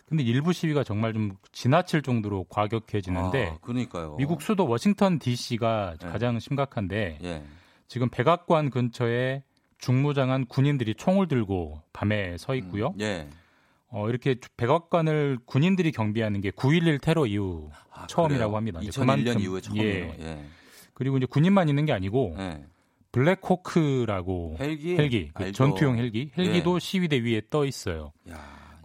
[0.10, 4.16] 근데 일부 시위가 정말 좀 지나칠 정도로 과격해지는데 아, 그러니까요.
[4.18, 6.08] 미국 수도 워싱턴 D.C.가 네.
[6.10, 7.44] 가장 심각한데 예.
[7.88, 9.44] 지금 백악관 근처에
[9.78, 12.94] 중무장한 군인들이 총을 들고 밤에 서 있고요.
[13.00, 13.30] 예.
[13.92, 18.58] 어, 이렇게 백악관을 군인들이 경비하는 게 9.11 테러 이후 아, 처음이라고 그래요?
[18.58, 18.80] 합니다.
[18.82, 20.06] 이제 2001년 그만큼- 이후에 처음이에요.
[20.06, 20.16] 예.
[20.20, 20.44] 예.
[20.94, 22.64] 그리고 이제 군인만 있는 게 아니고 예.
[23.12, 25.32] 블랙호크라고 헬기?
[25.34, 25.54] 그 알죠.
[25.54, 26.80] 전투용 헬기 헬기도 예.
[26.80, 28.12] 시위대 위에 떠 있어요.
[28.30, 28.38] 야,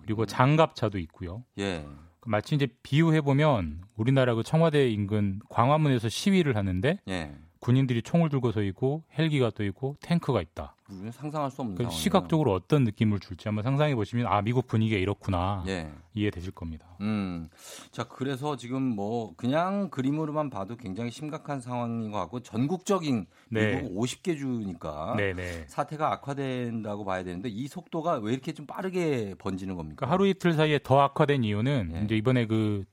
[0.05, 1.44] 그리고 장갑차도 있고요.
[1.59, 1.86] 예.
[2.26, 7.34] 마치 이제 비유해 보면 우리나라 그 청와대 인근 광화문에서 시위를 하는데 예.
[7.64, 10.76] 군인들이 총을 들고 서 있고 헬기가 또 있고 탱크가 있다.
[11.10, 11.98] 상상할 수 없는 그 상황이에요.
[11.98, 15.90] 시각적으로 어떤 느낌을 줄지 한번 상상해 보시면 아 미국 분위기가 이렇구나 예.
[16.12, 16.86] 이해되실 겁니다.
[17.00, 17.48] 음.
[17.90, 23.80] 자, 그래서 지금 뭐 그냥 그림으로만 봐도 굉장히 심각한 상황인 것 같고 전국적인 네.
[23.80, 25.64] 미국 50개 주니까 네 네.
[25.66, 30.04] 사태가 악화된다고 봐야 되는데 이 속도가 왜 이렇게 좀 빠르게 번지는 겁니까?
[30.04, 32.04] 그러니까 하루 이틀 사이에 더 악화된 이유는 예.
[32.04, 32.84] 이제 이번에 그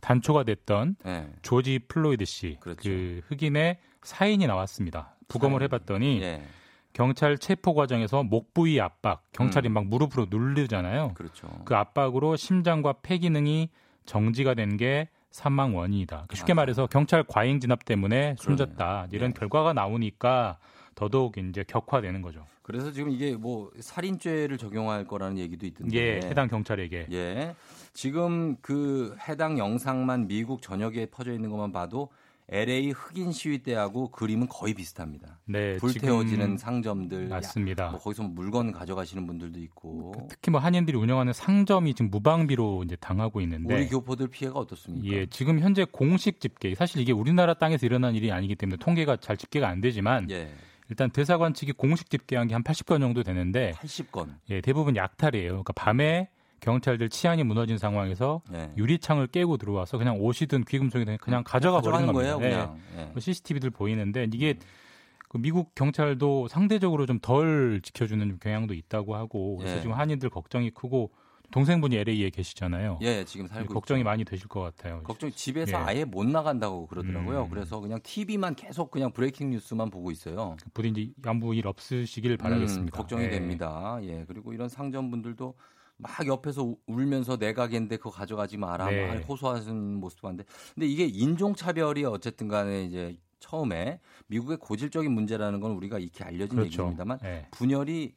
[0.00, 1.28] 단초가 됐던 예.
[1.42, 2.88] 조지 플로이드 씨, 그렇죠.
[2.88, 5.14] 그 흑인의 사인이 나왔습니다.
[5.28, 5.62] 부검을.
[5.62, 6.42] 해봤더니 예.
[6.92, 9.74] 경찰 체포 과정에서 목 부위 압박, 경찰이 음.
[9.74, 11.12] 막 무릎으로 누르잖아요.
[11.14, 11.48] 그렇죠.
[11.64, 13.70] 그 압박으로 심장과 폐 기능이
[14.06, 16.26] 정지가 된 게 사망 원인이다.
[16.34, 16.62] 쉽게 맞아요.
[16.62, 19.08] 말해서 경찰 과잉 진압 때문에 숨졌다.
[19.12, 19.34] 이런 예.
[19.38, 20.58] 결과가 나오니까
[20.96, 22.44] 더더욱 이제 격화되는 거죠.
[22.62, 25.96] 그래서 지금 이게 뭐 살인죄를 적용할 거라는 얘기도 있던데.
[25.96, 27.06] 예, 해당 경찰에게.
[27.12, 27.54] 예.
[27.92, 32.10] 지금 그 해당 영상만 미국 전역에 퍼져 있는 것만 봐도
[32.52, 35.38] LA 흑인 시위 때하고 그림은 거의 비슷합니다.
[35.44, 37.84] 네, 불태워지는 상점들, 맞습니다.
[37.84, 40.12] 야, 뭐 거기서 물건 가져가시는 분들도 있고.
[40.28, 45.06] 특히 뭐 한인들이 운영하는 상점이 지금 무방비로 이제 당하고 있는데 우리 교포들 피해가 어떻습니까?
[45.06, 49.36] 예, 지금 현재 공식 집계 사실 이게 우리나라 땅에서 일어난 일이 아니기 때문에 통계가 잘
[49.36, 50.52] 집계가 안 되지만 예.
[50.88, 54.34] 일단 대사관 측이 공식 집계한 게 한 80건 정도 되는데 80건.
[54.50, 55.50] 예, 대부분 약탈이에요.
[55.50, 56.28] 그러니까 밤에
[56.60, 58.70] 경찰들 치안이 무너진 상황에서 예.
[58.76, 62.36] 유리창을 깨고 들어와서 그냥 옷이든 귀금속이든 그냥 가져가 버리는 겁니다.
[62.36, 62.50] 거예요, 예.
[62.50, 62.80] 그냥.
[62.98, 63.04] 예.
[63.06, 64.58] 뭐 CCTV들 보이는데 이게
[65.28, 69.80] 그 미국 경찰도 상대적으로 좀 덜 지켜주는 경향도 있다고 하고 그래서 예.
[69.80, 71.10] 지금 한인들 걱정이 크고
[71.52, 72.98] 동생분이 LA에 계시잖아요.
[73.02, 74.04] 예, 지금 살고 걱정이 있죠.
[74.04, 75.02] 많이 되실 것 같아요.
[75.02, 75.76] 걱정 집에서 예.
[75.76, 77.42] 아예 못 나간다고 그러더라고요.
[77.44, 77.50] 음.
[77.50, 80.56] 그래서 그냥 TV만 계속 그냥 브레이킹 뉴스만 보고 있어요.
[80.72, 82.96] 부디 이제 아무 일 없으시길 바라겠습니다.
[82.96, 83.30] 음, 걱정이 예.
[83.30, 83.98] 됩니다.
[84.02, 84.24] 예.
[84.28, 85.54] 그리고 이런 상점분들도
[86.02, 88.90] 막 옆에서 우- 울면서 내 가게인데 그거 가져가지 마라.
[88.90, 89.06] 네.
[89.06, 90.44] 막 호소하는 모습도 봤는데.
[90.74, 96.82] 근데 이게 인종차별이 어쨌든 간에 이제 처음에 미국의 고질적인 문제라는 건 우리가 익히 알려진 그렇죠.
[96.82, 97.46] 얘기입니다만 예.
[97.52, 98.14] 분열이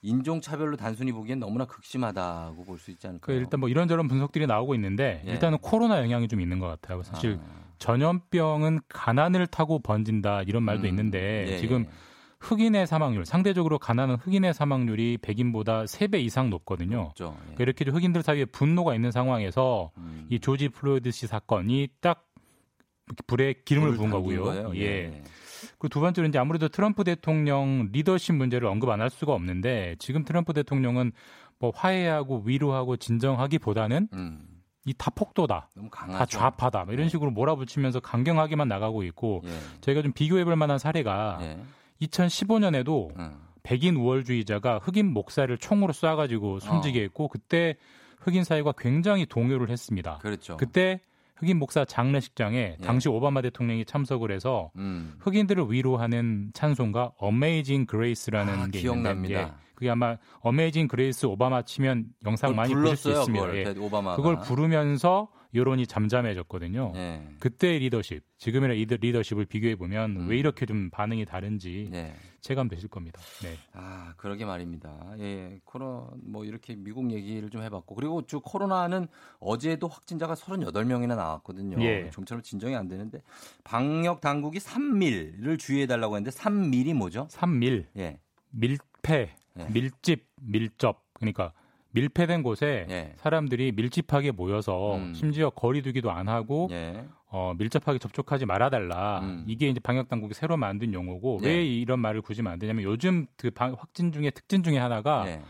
[0.00, 3.36] 인종차별로 단순히 보기엔 너무나 극심하다고 볼 수 있지 그 않을까요?
[3.36, 5.32] 일단 뭐 이런저런 분석들이 나오고 있는데 예.
[5.32, 7.02] 일단은 코로나 영향이 좀 있는 것 같아요.
[7.02, 7.38] 사실
[7.78, 11.90] 전염병은 가난을 타고 번진다 이런 말도 음, 있는데 예, 지금 예.
[12.40, 17.00] 흑인의 사망률 상대적으로 가난한 흑인의 사망률이 백인보다 3배 이상 높거든요.
[17.00, 17.36] 높죠.
[17.50, 17.54] 예.
[17.54, 20.26] 그러니까 이렇게 흑인들 사이에 분노가 있는 상황에서 음.
[20.30, 22.26] 이 조지 플로이드 씨 사건이 딱
[23.26, 24.76] 불에 기름을 부은 거고요.
[24.76, 25.22] 예.
[25.78, 30.52] 그두 번째로 이제 아무래도 트럼프 대통령 리더십 문제를 언급 안 할 수가 없는데 지금 트럼프
[30.52, 31.12] 대통령은
[31.58, 34.40] 뭐 화해하고 위로하고 진정하기보다는 음.
[34.86, 35.68] 이다 폭도다.
[35.92, 36.84] 다 좌파다.
[36.84, 39.50] 뭐 이런 식으로 몰아붙이면서 강경하게만 나가고 있고 예.
[39.80, 41.58] 저희가 좀 비교해 볼 만한 사례가 예.
[42.02, 43.38] 2015년에도 음.
[43.62, 47.76] 백인 우월주의자가 흑인 목사를 총으로 쏴가지고 숨지게 했고 그때
[48.20, 50.18] 흑인 사회가 굉장히 동요를 했습니다.
[50.18, 50.56] 그렇죠.
[50.56, 51.00] 그때
[51.36, 52.84] 흑인 목사 장례식장에 예.
[52.84, 55.14] 당시 오바마 대통령이 참석을 해서 음.
[55.20, 59.40] 흑인들을 위로하는 찬송가 Amazing Grace라는 아, 게 기억납니다.
[59.40, 63.46] 있는데 예, 그게 아마 Amazing Grace 오바마 치면 영상 많이 보실 수 불렀어요, 있습니다.
[63.46, 63.74] 그걸, 예.
[63.74, 64.16] 그 오바마가.
[64.16, 66.92] 그걸 부르면서 여론이 잠잠해졌거든요.
[66.96, 67.22] 예.
[67.40, 70.28] 그때의 리더십, 지금의 리더, 리더십을 비교해 보면 음.
[70.28, 72.14] 왜 이렇게 좀 반응이 다른지 네.
[72.40, 73.20] 체감되실 겁니다.
[73.42, 73.56] 네.
[73.72, 75.14] 아, 그러게 말입니다.
[75.18, 79.08] 예, 코로나 뭐 이렇게 미국 얘기를 좀 해봤고 그리고 쭉 코로나는
[79.40, 81.82] 어제도 확진자가 38명이나 나왔거든요.
[81.82, 82.10] 예.
[82.10, 83.22] 좀처럼 진정이 안 되는데
[83.64, 87.26] 방역 당국이 3밀을 주의해 달라고 했는데 3밀이 뭐죠?
[87.30, 88.20] 3밀, 예,
[88.50, 89.64] 밀폐, 예.
[89.70, 91.04] 밀집, 밀접.
[91.14, 91.52] 그러니까
[91.92, 93.12] 밀폐된 곳에 예.
[93.16, 95.14] 사람들이 밀집하게 모여서 음.
[95.14, 99.20] 심지어 거리두기도 안 하고 예, 어, 밀접하게 접촉하지 말아달라.
[99.20, 99.44] 음.
[99.46, 101.48] 이게 이제 방역 당국이 새로 만든 용어고 예.
[101.48, 105.40] 왜 이런 말을 굳이 만드냐면 요즘 그 방- 확진 중에 특징 중에 하나가 예.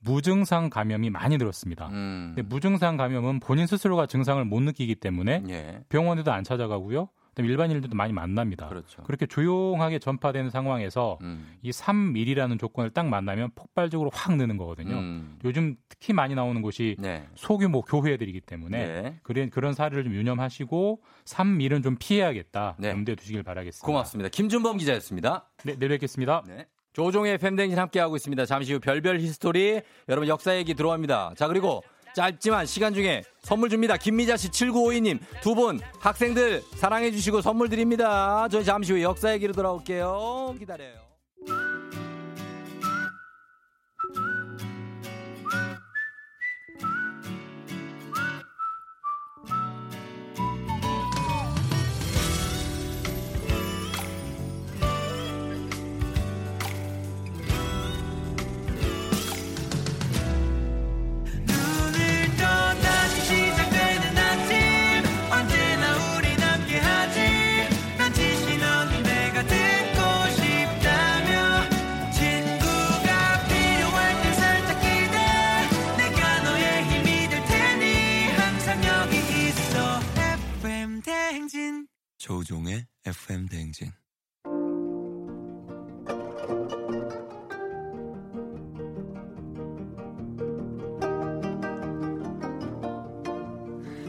[0.00, 1.88] 무증상 감염이 많이 늘었습니다.
[1.88, 7.08] 음, 근데 무증상 감염은 본인 스스로가 증상을 못 느끼기 때문에 예, 병원에도 안 찾아가고요.
[7.34, 8.68] 그다음에 일반인들도 많이 만납니다.
[8.68, 9.02] 그렇죠.
[9.02, 11.46] 그렇게 조용하게 전파되는 상황에서 음.
[11.62, 14.94] 이 3밀이라는 조건을 딱 만나면 폭발적으로 확 느는 거거든요.
[14.94, 15.38] 음.
[15.44, 17.26] 요즘 특히 많이 나오는 곳이 네.
[17.34, 19.20] 소규모 교회들이기 때문에 네.
[19.22, 22.76] 그런 그런 사례를 좀 유념하시고 3밀은 좀 피해야겠다.
[22.78, 22.90] 네.
[22.90, 23.84] 염두에 두시길 바라겠습니다.
[23.84, 24.28] 고맙습니다.
[24.28, 25.50] 김준범 기자였습니다.
[25.64, 26.44] 네, 내일 뵙겠습니다.
[26.46, 26.66] 네.
[26.92, 28.46] 조우종의 FM 대행진 함께하고 있습니다.
[28.46, 31.34] 잠시 후 별별 history 여러분 역사 얘기 들어갑니다.
[31.36, 31.82] 자 그리고
[32.14, 33.96] 짧지만 시간 중에 선물 줍니다.
[33.96, 38.48] 김미자 씨 7952님 두 분 학생들 사랑해 주시고 선물 드립니다.
[38.50, 40.54] 저희 잠시 후에 역사 얘기로 돌아올게요.
[40.58, 40.94] 기다려요.
[82.24, 83.90] 조우종의 FM 대행진.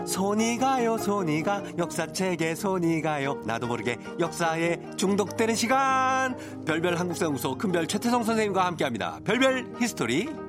[0.07, 1.61] 손이 가요 손이 가.
[1.77, 3.33] 역사책에 손이 가요.
[3.45, 6.37] 나도 모르게 역사에 중독되는 시간.
[6.63, 9.19] 별별 한국사 연구소 큰별 최태성 선생님과 함께합니다.
[9.25, 10.44] 별별 history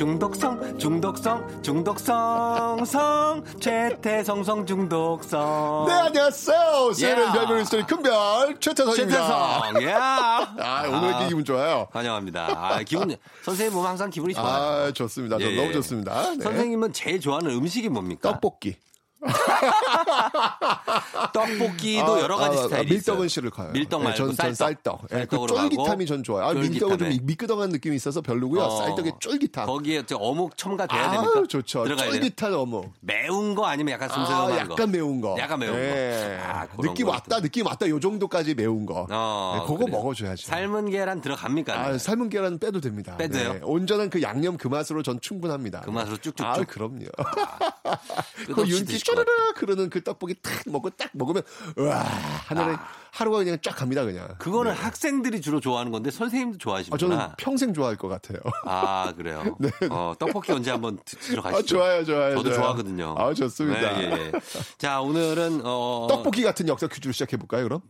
[0.00, 6.92] 중독성 중독성 중독성 성 최태성성 중독성 네, 안녕하세요.
[7.02, 7.32] 야.
[7.32, 9.72] 별별 스토리 큰별 최태성입니다.
[9.74, 11.86] 최태성 야 아, 오늘 이렇게 기분 좋아요.
[11.90, 12.46] 환영합니다.
[12.48, 14.86] 아, 기분 선생님 보면 항상 기분이 좋아요.
[14.86, 15.36] 아, 좋습니다.
[15.36, 15.72] 저 예, 너무 예.
[15.74, 16.30] 좋습니다.
[16.30, 16.44] 네.
[16.44, 18.30] 선생님은 제일 좋아하는 음식이 뭡니까?
[18.30, 18.76] 떡볶이.
[21.32, 23.28] 떡볶이도 아, 여러 가지 아, 스타일이 아, 밀떡은 있어요.
[23.28, 23.72] 싫을까요?
[23.72, 24.56] 밀떡 말고 전, 전 쌀떡.
[24.56, 25.06] 쌀떡.
[25.12, 26.46] 예, 그 쫄깃함이 전 좋아요.
[26.46, 27.10] 아, 밀떡은 좀.
[27.22, 28.62] 미끄덩한 느낌이 있어서 별로고요.
[28.62, 28.76] 어.
[28.86, 29.66] 쌀떡의 쫄깃함.
[29.66, 31.42] 거기에 저 어묵 첨가돼야 아, 됩니까?
[31.48, 31.86] 좋죠.
[31.86, 32.92] 쫄깃한 어묵.
[33.00, 34.56] 매운 거 아니면 약간 아, 슴슴한 거?
[34.56, 35.36] 약간 매운 거.
[35.38, 36.38] 약간 매운 예.
[36.42, 36.48] 거.
[36.48, 37.88] 아, 느낌 거 왔다, 느낌 왔다.
[37.88, 39.06] 요 정도까지 매운 거.
[39.10, 39.96] 어, 네, 그거 그래요.
[39.96, 40.46] 먹어줘야지.
[40.46, 41.78] 삶은 계란 들어갑니까?
[41.78, 43.16] 아, 삶은 계란 빼도 됩니다.
[43.16, 43.52] 빼도 돼요?
[43.54, 45.80] 네, 온전한 그 양념 그 맛으로 전 충분합니다.
[45.80, 46.46] 그 맛으로 쭉쭉쭉.
[46.46, 47.06] 아, 그럼요.
[48.54, 51.42] 그 윤기 쪼르르 흐르는 그 떡볶이 탁 먹고 딱 먹으면
[51.76, 51.98] 우와
[52.46, 52.76] 하늘에
[53.12, 54.28] 하루가 그냥 쫙 갑니다 그냥.
[54.30, 54.34] 아.
[54.38, 56.98] 그거는 학생들이 주로 좋아하는 건데 선생님도 아, 좋아하시구나.
[56.98, 58.38] 저는 평생 좋아할 것 같아요.
[58.64, 59.56] 아, 그래요?
[59.90, 61.58] 어, 떡볶이 언제 한번 드시러 가시죠?
[61.58, 62.36] 아, 좋아요, 좋아요.
[62.36, 62.60] 저도 좋아요.
[62.60, 63.14] 좋아하거든요.
[63.18, 63.98] 아, 좋습니다.
[63.98, 64.32] 네, 예, 예.
[64.78, 66.06] 자, 오늘은, 어.
[66.08, 67.80] 떡볶이 같은 역사 퀴즈로 시작해 볼까요, 그럼?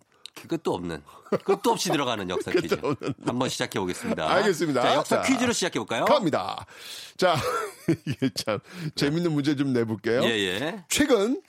[0.49, 1.03] 끝도 없는,
[1.45, 2.77] 끝도 없이 들어가는 역사 퀴즈.
[3.25, 4.29] 한번 시작해 보겠습니다.
[4.31, 4.83] 알겠습니다.
[4.83, 6.05] 자, 역사 자, 퀴즈로 시작해 볼까요?
[6.05, 6.67] 갑니다.
[7.17, 7.37] 자,
[8.07, 8.59] 이게 참
[8.95, 10.23] 재밌는 문제 좀 내볼게요.
[10.25, 10.85] 예, 예.
[10.89, 11.41] 최근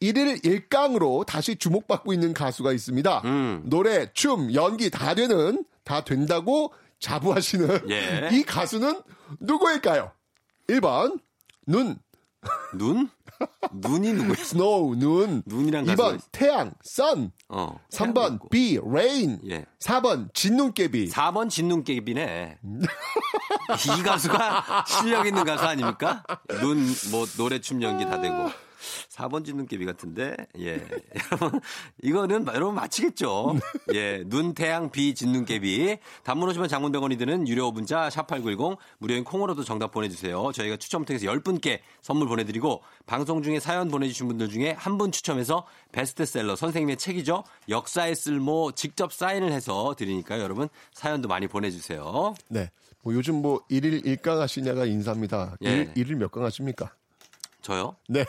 [0.00, 3.22] 일일 일강으로 다시 주목받고 있는 가수가 있습니다.
[3.24, 3.62] 음.
[3.64, 8.28] 노래, 춤, 연기 다 되는 다 된다고 자부하시는 예.
[8.32, 9.00] 이 가수는
[9.40, 10.12] 누구일까요?
[10.68, 11.18] 1번
[11.66, 11.98] 눈,
[12.74, 13.08] 눈?
[13.72, 14.34] 눈이 누구예요?
[14.34, 15.42] snow, 눈.
[15.46, 16.26] 가수가 2번 있어.
[16.32, 17.32] 태양, sun.
[17.48, 17.78] 어.
[17.90, 19.40] 3번 비, rain.
[19.48, 19.64] 예.
[19.80, 21.10] 4번 진눈깨비.
[21.10, 22.58] 4번 진눈깨비네.
[23.98, 26.24] 이 가수가 실력 있는 가수 아닙니까?
[26.60, 28.50] 눈, 뭐, 노래, 춤, 연기 다 되고.
[29.10, 30.84] 4번 진눈깨비 같은데, 예.
[31.32, 31.60] 여러분,
[32.02, 33.56] 이거는 여러분 맞히겠죠?
[33.94, 34.22] 예.
[34.26, 35.98] 눈, 태양, 비, 진눈깨비.
[36.24, 40.52] 단문 오시면 장문병원이 드는 유료 문자, 샵8910, 무료인 콩으로도 정답 보내주세요.
[40.52, 45.66] 저희가 추첨 통해서 10분께 선물 보내드리고, 방송 중에 사연 보내주신 분들 중에 한 분 추첨해서
[45.92, 47.44] 베스트셀러, 선생님의 책이죠?
[47.68, 50.42] 역사의 쓸모 직접 사인을 해서 드리니까요.
[50.42, 52.34] 여러분, 사연도 많이 보내주세요.
[52.48, 52.70] 네.
[53.02, 55.56] 뭐 요즘 뭐 일일 일강 하시냐가 인사입니다.
[55.64, 55.70] 예.
[55.70, 56.92] 일, 일일 몇 강 하십니까?
[57.62, 57.94] 저요?
[58.08, 58.24] 네.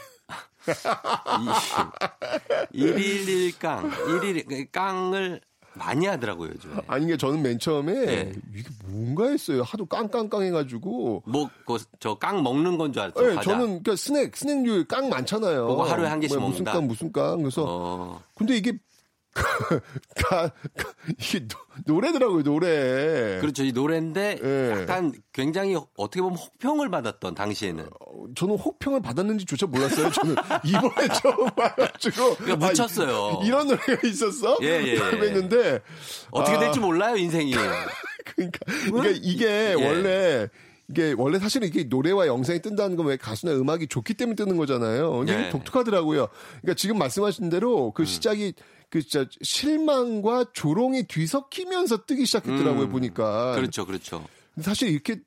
[2.74, 3.91] 일일 일깡,
[4.24, 5.41] 일일 일깡을
[5.74, 6.74] 많이 하더라고요, 요즘에.
[6.88, 8.34] 아니 게 저는 맨 처음에 예.
[8.55, 9.61] 이게 뭔가 했어요.
[9.61, 11.22] 하도 깡깡깡 해가지고.
[11.28, 13.22] 뭐, 그, 저 깡 먹는 건 줄 알았죠.
[13.22, 13.41] 네, 과자.
[13.51, 15.68] 저는 그 스낵 스낵류 깡 많잖아요.
[15.68, 16.80] 그거 하루에 한 개씩 뭐 무슨 먹는다?
[16.80, 18.74] 깡 무슨 깡 그래서 어, 근데 이게
[20.15, 23.39] 가, 가- 이게 노, 노래더라고요 노래.
[23.39, 23.63] 그렇죠.
[23.63, 24.71] 이 노래인데 예.
[24.81, 27.89] 약간 굉장히 어떻게 보면 혹평을 받았던 당시에는.
[28.35, 30.11] 저는 혹평을 받았는지조차 몰랐어요.
[30.11, 30.35] 저는
[30.65, 33.38] 이번에 처음 봐가지고 그러니까 묻혔어요.
[33.39, 34.57] 아, 이- 이런 노래가 있었어?
[34.61, 34.97] 예, 예, 예.
[34.99, 35.81] 했는데
[36.31, 37.51] 어떻게 아, 될지 몰라요, 인생이.
[38.35, 39.85] 그러니까, 그러니까 이게 예.
[39.85, 40.47] 원래
[40.89, 45.23] 이게 원래 사실은 이게 노래와 영상이 뜬다는 건 왜 가수나 음악이 좋기 때문에 뜨는 거잖아요.
[45.23, 45.38] 이게 예.
[45.45, 45.49] 음.
[45.51, 46.27] 독특하더라고요.
[46.61, 48.53] 그러니까 지금 말씀하신 대로 그 시작이
[48.89, 52.91] 그 진짜 실망과 조롱이 뒤섞이면서 뜨기 시작했더라고요 음.
[52.91, 53.55] 보니까.
[53.55, 54.25] 그렇죠, 그렇죠.
[54.61, 55.21] 사실 이렇게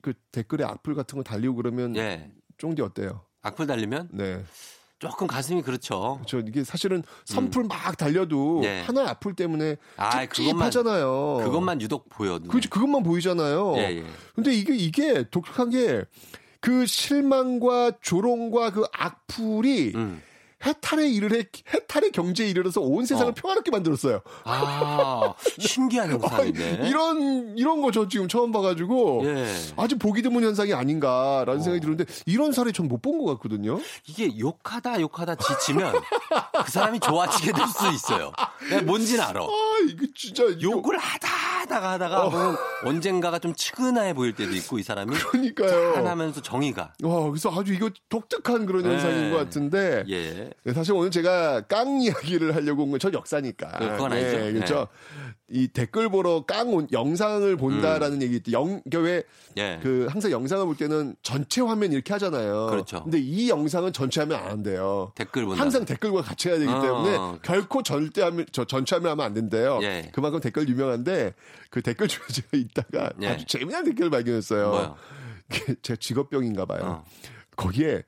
[0.00, 2.30] 그 댓글에 악플 같은 거 달리고 그러면 예.
[2.58, 3.22] 쫑디 어때요?
[3.42, 4.44] 악플 달리면 네.
[4.98, 6.22] 조금 가슴이 그렇죠.
[6.28, 8.82] 저 이게 사실은 선풀 막 달려도 네.
[8.82, 11.40] 하나의 악플 때문에 아, 찝찝하잖아요.
[11.42, 12.38] 그것만 유독 보여.
[12.38, 12.48] 눈에.
[12.48, 13.74] 그렇지 그것만 보이잖아요.
[13.78, 14.04] 예, 예.
[14.34, 16.04] 근데 이게 이게 독특한 게
[16.62, 20.22] 그 실망과 조롱과 그 악플이 음.
[20.64, 23.34] 해탈의 일을 해 해탈의 경제에 이르러서 온 세상을 어.
[23.34, 24.20] 평화롭게 만들었어요.
[24.44, 26.88] 아, 신기한 현상이네.
[26.88, 29.54] 이런 이런 거 저 지금 처음 봐가지고 예.
[29.76, 33.78] 아주 보기 드문 현상이 아닌가라는 생각이 드는데 이런 사례 전 못 본 것 같거든요.
[34.06, 35.92] 이게 욕하다 욕하다 지치면
[36.64, 38.32] 그 사람이 좋아지게 될 수 있어요.
[38.70, 39.42] 내가 뭔지는 알아.
[39.42, 39.48] 아
[39.88, 45.14] 이거 진짜 욕을 하다 하다가 하다가 보면 언젠가가 좀 측은해 보일 때도 있고 이 사람이
[45.14, 45.94] 그러니까요.
[45.94, 46.92] 짠하면서 정의가.
[47.02, 49.30] 와 그래서 아주 이거 독특한 그런 현상인 네.
[49.30, 50.50] 것 같은데 예.
[50.64, 53.78] 네, 사실 오늘 제가 깡 이야기를 하려고 온 건 전 역사니까.
[53.78, 54.38] 그- 그건 아니죠.
[54.38, 54.88] 네, 그렇죠.
[55.48, 58.52] 이 댓글 보러 깡 온- 영상을 본다라는 얘기 있대.
[58.52, 59.54] 영, 그러니까 왜, 음.
[59.58, 59.80] 예.
[59.82, 62.66] 그, 항상 영상을 볼 때는 전체 화면 이렇게 하잖아요.
[62.70, 63.02] 그렇죠.
[63.02, 65.12] 근데 이 영상은 전체 화면 안 한대요.
[65.14, 65.60] 댓글 본다.
[65.62, 66.80] 항상 댓글과 같이 해야 되기 어.
[66.80, 69.80] 때문에 결코 절대 하면, 저 전체 화면 하면 안 된대요.
[69.82, 70.10] 예.
[70.14, 71.34] 그만큼 댓글 유명한데
[71.70, 73.26] 그 댓글 중에 제가 있다가 예.
[73.28, 74.68] 아주 재미난 댓글을 발견했어요.
[74.68, 74.96] 뭐요?
[75.50, 76.80] 그게 제 직업병인가 봐요.
[76.82, 77.04] 어.
[77.56, 78.02] 거기에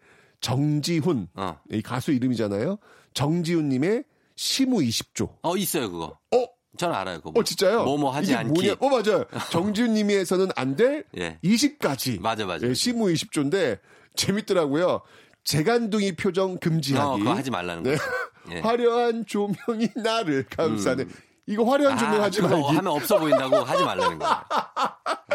[0.48, 1.58] 정지훈 어.
[1.70, 2.76] 이 가수 이름이잖아요.
[3.14, 4.04] 정지훈님의
[4.36, 5.36] 시무 20조.
[5.42, 6.18] 어 있어요 그거.
[6.34, 6.44] 어?
[6.76, 7.40] 전 알아요 그거.
[7.40, 7.84] 어 진짜요?
[7.84, 8.52] 뭐뭐 하지 이게 않기.
[8.52, 8.74] 뭐냐?
[8.78, 9.24] 어 맞아요.
[9.50, 11.38] 정지훈님에서는 안될 예.
[11.42, 12.20] 20까지.
[12.20, 12.66] 맞아 맞아.
[12.66, 13.78] 예, 시무 20조인데
[14.16, 15.00] 재밌더라고요.
[15.44, 17.08] 재간둥이 표정 금지하기.
[17.10, 17.96] 어, 그거 하지 말라는 네.
[17.96, 18.04] 거죠.
[18.52, 18.60] 예.
[18.60, 21.08] 화려한 조명이 나를 감싸는.
[21.46, 22.76] 이거 화려한 조명 하지 그거 말기.
[22.76, 24.34] 하면 없어 보인다고 하지 말라는 거예요.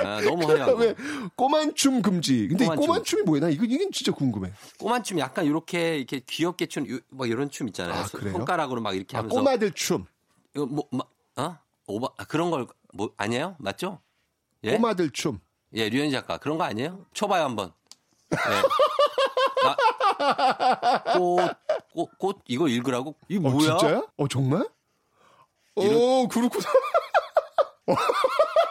[0.05, 0.95] 아, 너무 거.
[1.35, 2.47] 꼬만춤 금지.
[2.47, 2.83] 근데 꼬만춤.
[2.83, 3.49] 이 꼬만춤이 뭐야?
[3.49, 4.51] 이거 이게 진짜 궁금해.
[4.79, 7.93] 꼬만춤 약간 이렇게 이렇게 귀엽게 추는 뭐 이런 춤 있잖아요.
[8.01, 8.33] 아, 그래요?
[8.33, 10.05] 손가락으로 막 이렇게 아, 하면서 꼬마들 춤.
[10.55, 11.05] 이거 뭐, 뭐
[11.37, 11.57] 어?
[11.87, 13.55] 오바 아, 그런 걸 뭐 아니에요?
[13.59, 13.99] 맞죠?
[14.63, 14.71] 예?
[14.75, 15.39] 꼬마들 춤.
[15.75, 17.05] 예, 류현 작가 그런 거 아니에요?
[17.13, 17.71] 쳐봐요 한번.
[18.33, 18.37] 예.
[19.63, 21.37] 나, 꽃,
[21.93, 23.15] 꽃, 꽃 이거 읽으라고?
[23.27, 23.77] 이 어, 뭐야?
[23.77, 24.07] 진짜요?
[24.17, 24.67] 어 정말?
[25.75, 26.65] 이런- 오 그렇구나.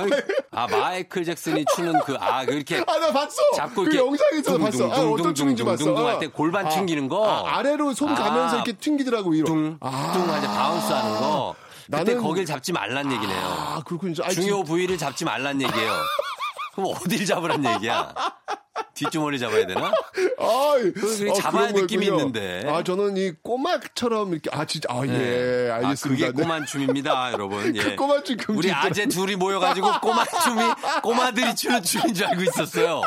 [0.00, 0.10] 아니,
[0.52, 3.36] 아 마이클 잭슨이 추는 그 아 그렇게 아 나 봤어.
[3.56, 4.84] 잡고 그 이렇게 영상에서 봤어.
[4.92, 5.76] 아, 어떤 춤인지 봤어.
[5.76, 6.10] 둥둥둥둥 아.
[6.12, 7.24] 할때 골반 아, 튕기는 거.
[7.46, 9.46] 아, 아래로 손 가면서 아, 이렇게 튕기더라고 위로.
[9.46, 10.12] 둥, 아.
[10.12, 11.54] 둥 하지 bounce 하는 거.
[11.90, 13.38] 그때 나는- 거길 잡지 말란 얘기네요.
[13.38, 14.14] 아 그렇군요.
[14.24, 15.92] 아, 중요 부위를 잡지 말란 얘기예요.
[16.74, 18.12] 그럼 어딜 잡으란 얘기야?
[18.94, 19.92] 뒷주머니 잡아야 되나?
[20.38, 22.28] 아, 그게 잡아야 그런 느낌이 거였군요.
[22.38, 22.68] 있는데.
[22.70, 25.70] 아, 저는 이 꼬막처럼 이렇게, 아, 진짜, 아, 예, 네.
[25.70, 26.26] 알겠습니다.
[26.26, 27.74] 아, 그게 꼬만 춤입니다, 여러분.
[27.76, 27.80] 예.
[27.80, 28.36] 그 꼬만춤.
[28.50, 30.62] 우리 아재 둘이 모여 가지고 꼬만 춤이
[31.02, 33.02] 꼬마들이 추는 춤인 줄 알고 있었어요.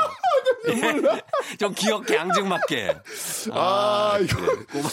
[0.67, 1.55] 예.
[1.57, 2.95] 좀 귀엽게 앙증맞게.
[3.51, 4.35] 아, 이거.
[4.37, 4.55] 그래.
[4.71, 4.91] 꼬만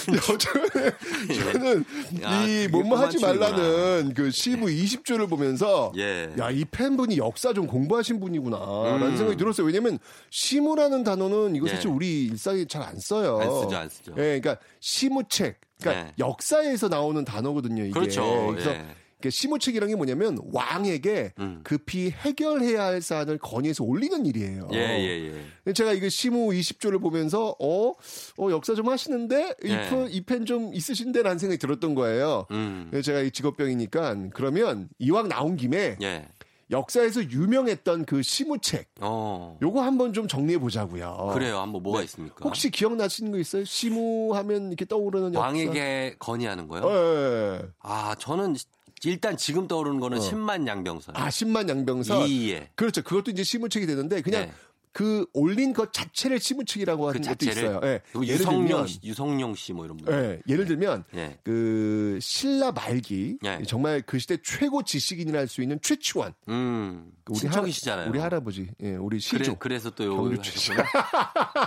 [1.52, 1.84] 저는,
[2.22, 3.20] 야, 이 그게 뭐뭐 하지.
[3.20, 6.30] 말라는 그 시부 20조를 보면서 예.
[6.38, 8.56] 야, 이 팬분이 역사 좀 공부하신 분이구나.
[8.58, 9.16] 라는 음.
[9.16, 9.66] 생각이 들었어요.
[9.66, 9.98] 왜냐면
[10.30, 11.74] 시무라는 단어는 이거 예.
[11.74, 13.38] 사실 우리 일상에 잘 안 써요.
[13.40, 14.12] 안 쓰죠, 안 쓰죠.
[14.12, 15.58] 예, 그러니까 시무책.
[15.80, 16.12] 그러니까 네.
[16.20, 17.92] 역사에서 나오는 단어거든요, 이게.
[17.92, 18.46] 그렇죠.
[18.52, 18.78] 그래서 예.
[18.78, 21.60] 그 시무책이라는 게 뭐냐면 왕에게 음.
[21.64, 24.68] 급히 해결해야 할 사안을 건의해서 올리는 일이에요.
[24.72, 25.32] 예, 예,
[25.66, 25.72] 예.
[25.72, 27.90] 제가 이거 시무 20조를 보면서 어,
[28.38, 29.88] 어 역사 좀 하시는데 예.
[30.10, 32.46] 이펜 좀 있으신데라는 생각이 들었던 거예요.
[32.50, 32.90] 음.
[33.02, 36.26] 제가 이 직업병이니까 그러면 이왕 나온 김에 예.
[36.70, 39.56] 역사에서 유명했던 그 시무책 어.
[39.62, 41.30] 요거 한번 좀 정리해 보자고요.
[41.32, 41.60] 그래요.
[41.60, 42.36] 한번 뭐가 있습니까?
[42.42, 43.64] 혹시 기억나시는 거 있어요?
[43.64, 45.46] 시무 하면 이렇게 떠오르는 역사.
[45.46, 46.82] 왕에게 건의하는 거요?
[46.90, 47.62] 예.
[47.80, 48.56] 아, 저는
[49.05, 50.20] 일단 지금 떠오르는 거는 어.
[50.20, 51.16] 10만 양병설.
[51.16, 52.26] 아, 10만 양병선.
[52.28, 52.70] 이예.
[52.74, 53.03] 그렇죠.
[53.03, 54.53] 그것도 이제 시무책이 되는데 그냥 네.
[54.92, 57.80] 그 올린 것 자체를 시무책이라고 하는 그 것도 자체를 있어요.
[57.84, 58.01] 예.
[58.14, 60.11] 예를 유성룡 씨, 유성룡 씨 뭐 이런 분.
[60.14, 61.38] 예, 예를 들면 예.
[61.44, 63.61] 그 신라 말기 예.
[63.66, 67.12] 정말 그 시대 최고 지식인이라 할 수 있는 최치원 음.
[67.24, 68.09] 그 우리 친척이시잖아요.
[68.09, 69.57] 우리 할아버지, 예, 우리 시조.
[69.59, 70.84] 그래, 서또 경주 하셨구나.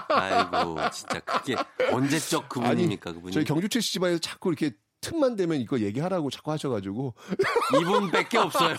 [0.09, 1.55] 아이고, 진짜 그게
[1.93, 3.31] 언제적 그분입니까, 그분이?
[3.33, 4.71] 저희 경주 최 씨 집안에서 자꾸 이렇게
[5.01, 7.13] 틈만 되면 이거 얘기하라고 자꾸 하셔가지고
[7.81, 8.75] 이분밖에 없어요.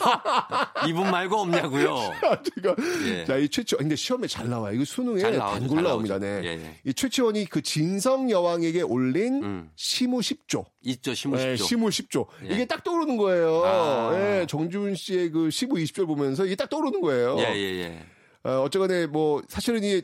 [0.86, 1.96] 이분 말고 없냐고요.
[2.54, 3.24] 제가 예.
[3.24, 4.74] 자이 최치원 근데 시험에 잘 나와 요.
[4.74, 6.18] 이거 수능에 단골 잘 나옵니다.
[6.18, 6.40] 네.
[6.44, 6.80] 예, 예.
[6.84, 9.70] 이 최치원이 그 진성 여왕에게 올린 음.
[9.76, 10.64] 시무 10조.
[10.82, 11.64] 있죠, 시무 네, 10조.
[11.64, 12.26] 시무 10조.
[12.44, 12.54] 예.
[12.54, 13.62] 이게 딱 떠오르는 거예요.
[13.64, 14.10] 아.
[14.14, 17.36] 예, 정준 씨의 그 시무 20조 보면서 이게 딱 떠오르는 거예요.
[17.38, 18.04] 예, 예, 예.
[18.42, 20.02] 어, 어쨌거나 뭐 사실은 이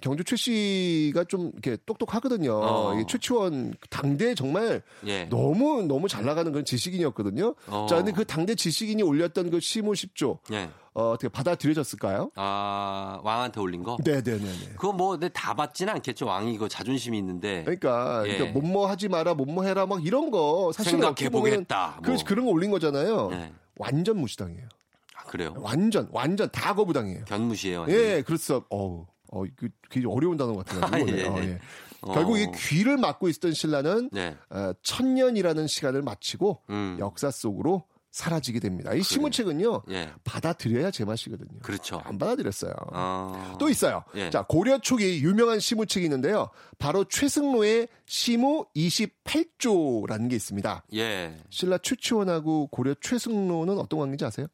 [0.00, 2.52] 경주 최 씨가 좀 이렇게 똑똑하거든요.
[2.52, 2.98] 어.
[3.00, 5.24] 이 최치원 당대 정말 예.
[5.24, 7.54] 너무 너무 잘 나가는 그런 지식인이었거든요.
[7.66, 7.86] 어.
[7.88, 10.70] 자, 근데 그 당대 지식인이 올렸던 그 시무 10조 예.
[10.94, 12.30] 어, 어떻게 받아들여졌을까요?
[12.36, 13.96] 아, 왕한테 올린 거?
[14.04, 14.68] 네, 네, 네, 네.
[14.76, 16.26] 그거 뭐, 네, 다 받지는 않겠죠.
[16.26, 17.62] 왕이 이거 자존심이 있는데.
[17.62, 18.36] 그러니까, 예.
[18.36, 22.00] 그러니까 뭐뭐 하지 마라, 뭐뭐 해라, 막 이런 거 사실 생각해 보겠다.
[22.04, 22.16] 뭐.
[22.24, 23.30] 그런 거 올린 거잖아요.
[23.32, 23.52] 예.
[23.76, 24.66] 완전 무시당해요.
[25.14, 25.54] 아, 그래요.
[25.58, 27.24] 완전 완전 다 거부당해요.
[27.26, 27.80] 견무시해요.
[27.80, 28.02] 완전히.
[28.02, 28.64] 예, 그렇죠.
[28.68, 31.10] 어우, 어, 그 굉장히 어려운 단어 같아가지고.
[31.10, 31.48] 아, 예, 어, 예.
[31.48, 31.58] 예.
[32.00, 32.12] 어.
[32.12, 34.36] 결국 이 귀를 막고 있었던 신라는 네.
[34.50, 36.96] 어, 천년이라는 시간을 마치고 음.
[37.00, 38.94] 역사 속으로 사라지게 됩니다.
[38.94, 40.10] 이 시무책은요 예.
[40.24, 41.60] 받아들여야 제맛이거든요.
[41.62, 42.00] 그렇죠.
[42.04, 42.72] 안 받아들였어요.
[42.92, 43.56] 어.
[43.60, 44.02] 또 있어요.
[44.14, 44.30] 예.
[44.30, 46.48] 자 고려 초기 유명한 시무책이 있는데요.
[46.78, 50.84] 바로 최승로의 시무 28조라는 게 있습니다.
[50.94, 51.36] 예.
[51.50, 54.46] 신라 최치원하고 고려 최승로는 어떤 관계인지 아세요?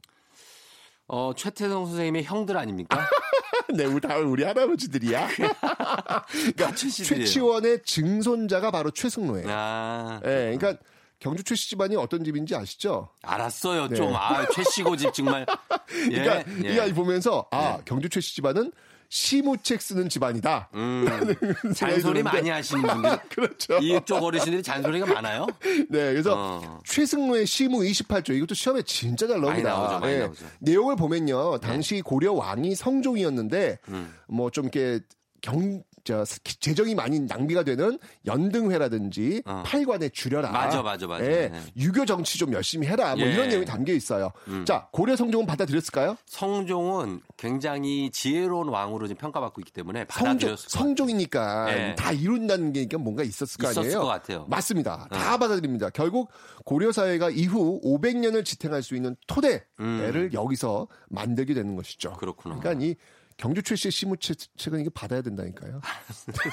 [1.06, 2.98] 어, 최태성 선생님의 형들 아닙니까?
[3.74, 5.28] 네, 우리 다 우리 할아버지들이야.
[5.36, 6.74] 그러니까.
[6.74, 9.46] 최치원의 증손자가 바로 최승로예요.
[9.48, 10.20] 아.
[10.24, 10.76] 예, 그러니까
[11.20, 13.08] 경주 최씨 집안이 어떤 집인지 아시죠?
[13.22, 13.96] 알았어요, 네.
[13.96, 14.14] 좀.
[14.14, 15.46] 아, 최씨 고 집 정말.
[16.10, 16.20] 예.
[16.22, 16.74] 그러니까 예.
[16.74, 18.72] 이 아이 보면서 아 경주 최씨 집안은
[19.08, 20.68] 시무책 쓰는 집안이다.
[20.74, 21.06] 음,
[21.74, 22.22] 잔소리.
[22.22, 23.18] 많이 하시는 분들.
[23.30, 23.78] 그렇죠.
[23.78, 25.46] 이쪽 어르신들이 잔소리가 많아요?
[25.62, 26.80] 네, 그래서 어.
[26.84, 29.70] 최승로의 시무 28조 이것도 시험에 진짜 잘 나옵니다.
[29.70, 30.06] 나오죠.
[30.06, 30.46] 나오죠.
[30.60, 34.12] 내용을 보면요, 당시 고려 왕이 성종이었는데 음.
[34.28, 35.00] 뭐좀 이렇게
[35.40, 36.24] 경 저,
[36.60, 39.62] 재정이 많이 낭비가 되는 연등회라든지 어.
[39.66, 40.50] 팔관에 줄여라.
[40.50, 41.24] 맞아, 맞아, 맞아.
[41.24, 41.60] 예, 네.
[41.76, 43.16] 유교 정치 좀 열심히 해라.
[43.16, 43.32] 뭐 예.
[43.32, 44.30] 이런 내용이 담겨 있어요.
[44.48, 44.64] 음.
[44.66, 46.16] 자, 고려 성종은 받아들였을까요?
[46.26, 50.86] 성종은 굉장히 지혜로운 왕으로 지금 평가받고 있기 때문에 성종, 받아들였을 것 같아요.
[50.86, 51.94] 성종이니까 예.
[51.94, 54.00] 다 이룬다는 게 뭔가 있었을 거 있었을 아니에요?
[54.00, 54.46] 것 같아요.
[54.48, 55.08] 맞습니다.
[55.10, 55.38] 다 어.
[55.38, 55.90] 받아들입니다.
[55.90, 56.30] 결국
[56.64, 60.30] 고려 사회가 이후 500년을 지탱할 수 있는 토대를 음.
[60.32, 62.12] 여기서 만들게 되는 것이죠.
[62.14, 62.58] 그렇구나.
[62.58, 62.94] 그러니까 이
[63.36, 65.80] 경주 출시의 시무책은 이게 받아야 된다니까요.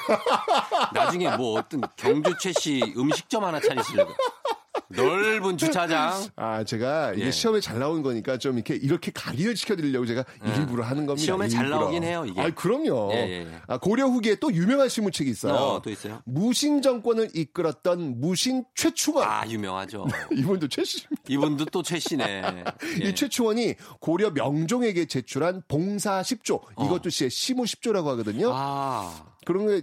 [0.94, 4.14] 나중에 뭐 어떤 경주 최씨 음식점 하나 차리시려고.
[4.96, 6.26] 넓은 주차장.
[6.36, 7.32] 아, 제가 이게 예.
[7.32, 11.24] 시험에 잘 나온 거니까 좀 이렇게 이렇게 각인을 시켜드리려고 제가 일부러 하는 겁니다.
[11.24, 11.82] 시험에 잘 일부러.
[11.82, 12.42] 나오긴 해요, 이게.
[12.42, 13.12] 아, 그럼요.
[13.14, 13.62] 예, 예, 예.
[13.68, 15.54] 아, 고려 후기에 또 유명한 시무책이 있어요.
[15.54, 16.22] 어, 또 있어요?
[16.26, 19.28] 무신 정권을 이끌었던 무신 최충원.
[19.28, 20.06] 아, 유명하죠.
[20.32, 21.06] 이분도 최씨.
[21.28, 22.42] 이분도 또 최씨네.
[23.02, 23.08] 예.
[23.08, 26.62] 이 최충원이 고려 명종에게 제출한 봉사 10조.
[26.84, 28.50] 이것도 시의 시무 10조라고 하거든요.
[28.50, 28.54] 어.
[28.56, 29.82] 아, 그런 게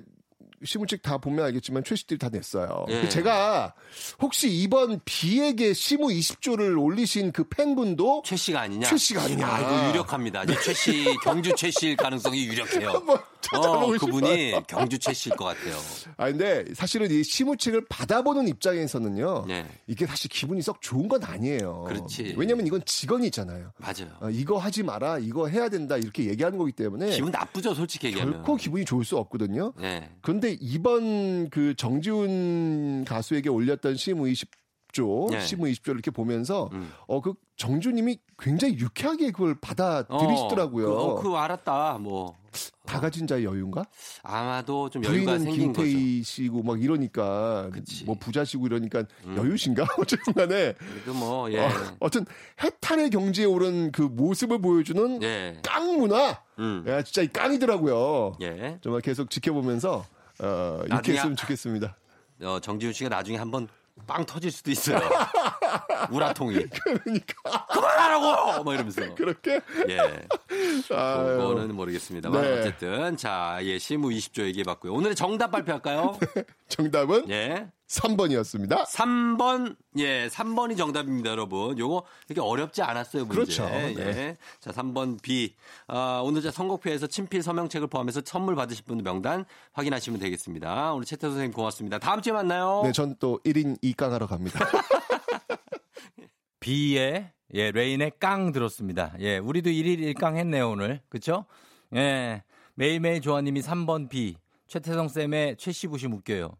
[0.64, 2.86] 시무책 다 보면 알겠지만 최씨들이 다 냈어요.
[2.88, 3.08] 예.
[3.08, 3.74] 제가
[4.20, 8.88] 혹시 이번 비에게 시무 20조를 올리신 그 팬분도 최씨가 아니냐?
[8.88, 9.46] 최씨가 아니냐.
[9.46, 10.44] 아, 이거 유력합니다.
[10.44, 13.02] 이제 최씨, 경주 최씨일 가능성이 유력해요.
[13.50, 14.62] 한번 찾아보고 어, 그분이 싶어요.
[14.66, 15.76] 경주 최씨일 것 같아요.
[16.16, 19.44] 아 근데 사실은 이 시무책을 받아보는 입장에서는요.
[19.46, 19.66] 네.
[19.86, 21.84] 이게 사실 기분이 썩 좋은 건 아니에요.
[21.88, 22.34] 그렇지.
[22.36, 23.72] 왜냐면 이건 직원이잖아요.
[23.78, 24.12] 맞아요.
[24.20, 28.34] 어, 이거 하지 마라, 이거 해야 된다 이렇게 얘기하는 거기 때문에 기분 나쁘죠, 솔직히 얘기하면.
[28.34, 29.72] 결코 기분이 좋을 수 없거든요.
[29.78, 30.10] 네.
[30.22, 35.40] 그런데 이번 그 정지훈 가수에게 올렸던 시무 20조, 네.
[35.40, 36.90] 시무 20조를 이렇게 보면서 음.
[37.06, 40.90] 어그 정주님이 굉장히 유쾌하게 그걸 받아들이시더라고요.
[40.92, 41.98] 어, 그, 어, 그 알았다.
[42.00, 42.36] 뭐
[42.84, 43.84] 다 가진 자의 여유인가?
[44.22, 45.82] 아마도 좀 여유가 생긴 거죠.
[45.82, 48.04] 김태희시고 막 이러니까 그치.
[48.04, 49.36] 뭐 부자시고 이러니까 음.
[49.36, 50.74] 여유신가 어쨌든 간에
[51.06, 51.60] 뭐 예.
[51.60, 52.24] 어, 어떤
[52.62, 55.58] 해탈의 경지에 오른 그 모습을 보여주는 예.
[55.62, 56.84] 깡 문화 음.
[56.86, 58.78] 야 진짜 이 깡이더라고요 예.
[58.82, 60.04] 정말 계속 지켜보면서
[60.40, 61.96] 어, 이렇게 했으면 좋겠습니다
[62.42, 63.68] 어, 정지훈 씨가 나중에 한번
[64.06, 64.98] 빵 터질 수도 있어요.
[66.10, 66.66] 우라통이.
[66.66, 68.64] 그러니까 그만하라고!
[68.64, 69.14] 뭐 이러면서.
[69.14, 70.26] 그렇게 예.
[70.88, 72.42] 그거는 모르겠습니다만.
[72.42, 72.58] 네.
[72.58, 73.16] 어쨌든.
[73.16, 74.92] 자, 예, 시무 20조 얘기해봤고요.
[74.92, 76.18] 오늘의 정답 발표할까요?
[76.68, 77.68] 정답은 예.
[77.88, 81.78] 3번이었습니다 3번, 예, 3번이 정답입니다, 여러분.
[81.78, 83.34] 요거 이렇게 어렵지 않았어요, 문제.
[83.34, 83.64] 그렇죠.
[83.72, 83.94] 예.
[83.94, 84.36] 네.
[84.60, 85.54] 자, 3번 B.
[85.86, 90.92] 아, 오늘 자 선곡표에서 친필 서명책을 포함해서 선물 받으실 분들 명단 확인하시면 되겠습니다.
[90.92, 91.98] 오늘 채태 선생님 고맙습니다.
[91.98, 92.82] 다음 주에 만나요.
[92.84, 94.60] 네 전 또 1일 2깡 하러 갑니다
[96.60, 99.14] 비의 예, Rain의 깡 들었습니다.
[99.20, 101.00] 예, 우리도 1일 1깡 했네요, 오늘.
[101.08, 101.46] 그쵸?
[101.94, 102.42] 예.
[102.74, 104.36] 매일매일 조아님이 3번 비.
[104.66, 106.50] 최태성 쌤의 최씨 부심 웃겨요.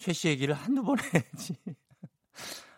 [0.00, 1.54] 최 씨 얘기를 한두 번 해야지.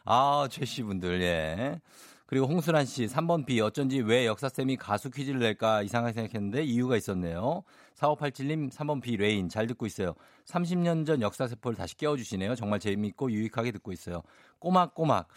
[0.05, 1.81] 아, 최 씨 분들, 예.
[2.27, 3.61] 그리고 홍순환 씨, 3번 비.
[3.61, 7.63] 어쩐지 왜 역사쌤이 가수 퀴즈를 낼까 이상하게 생각했는데 이유가 있었네요.
[7.95, 9.19] 4587님, 3번 비.
[9.19, 9.49] Rain.
[9.51, 10.15] 잘 듣고 있어요.
[10.47, 12.55] 30년 전 역사세포를 다시 깨워주시네요.
[12.57, 14.23] 정말 재미있고 유익하게 듣고 있어요.
[14.61, 15.29] 꼬막꼬막.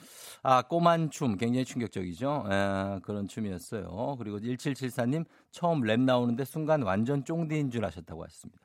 [0.43, 1.35] 아, 꼬만 춤.
[1.37, 2.45] 굉장히 충격적이죠.
[2.49, 4.15] 에, 그런 춤이었어요.
[4.17, 8.64] 그리고 1774님, 처음 랩 나오는데 순간 완전 쫑디인 줄 아셨다고 하셨습니다.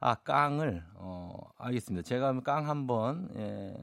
[0.00, 2.06] 아, 깡을, 어, 알겠습니다.
[2.06, 3.74] 제가 깡 한번, 예.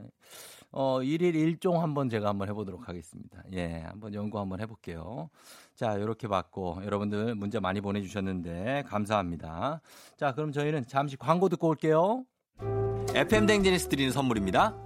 [0.72, 3.42] 어, 1일 1종 한번 제가 한번 해보도록 하겠습니다.
[3.52, 5.30] 예, 한번 연구 한번 해볼게요.
[5.74, 9.80] 자, 이렇게 받고 여러분들 문자 많이 보내주셨는데 감사합니다.
[10.16, 12.24] 자, 그럼 저희는 잠시 광고 듣고 올게요.
[13.14, 14.85] FM 댕지니스 드리는 선물입니다.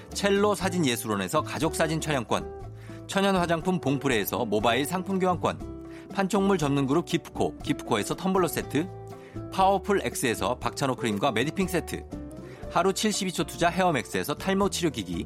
[0.13, 2.61] 첼로 사진 예술원에서 가족 사진 촬영권,
[3.07, 8.87] 천연 화장품 봉프레에서 모바일 상품 교환권, 판촉물 전문 그룹 기프코, 기프코에서 텀블러 세트,
[9.51, 12.03] 파워풀 X에서 박찬호 크림과 메디핑 세트,
[12.69, 15.25] 하루 72초 투자 헤어맥스에서 탈모 치료기기,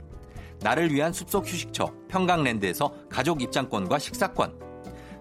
[0.62, 4.66] 나를 위한 숲속 휴식처 평강랜드에서 가족 입장권과 식사권,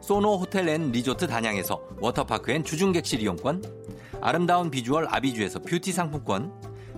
[0.01, 3.63] 소노 호텔 앤 리조트 단양에서 워터파크 and 주중객실 이용권,
[4.21, 6.53] 아름다운 비주얼 아비주에서 뷰티 상품권,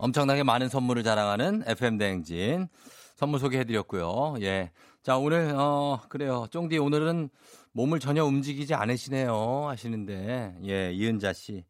[0.00, 2.68] 엄청나게 많은 선물을 자랑하는 FM 대행진
[3.16, 4.36] 선물 소개해드렸고요.
[4.40, 4.70] 예.
[5.02, 6.46] 자, 오늘, 어, 그래요.
[6.50, 7.28] 쫑디 오늘은
[7.72, 9.66] 몸을 전혀 움직이지 않으시네요.
[9.68, 11.64] 하시는데, 예, 이은자 씨.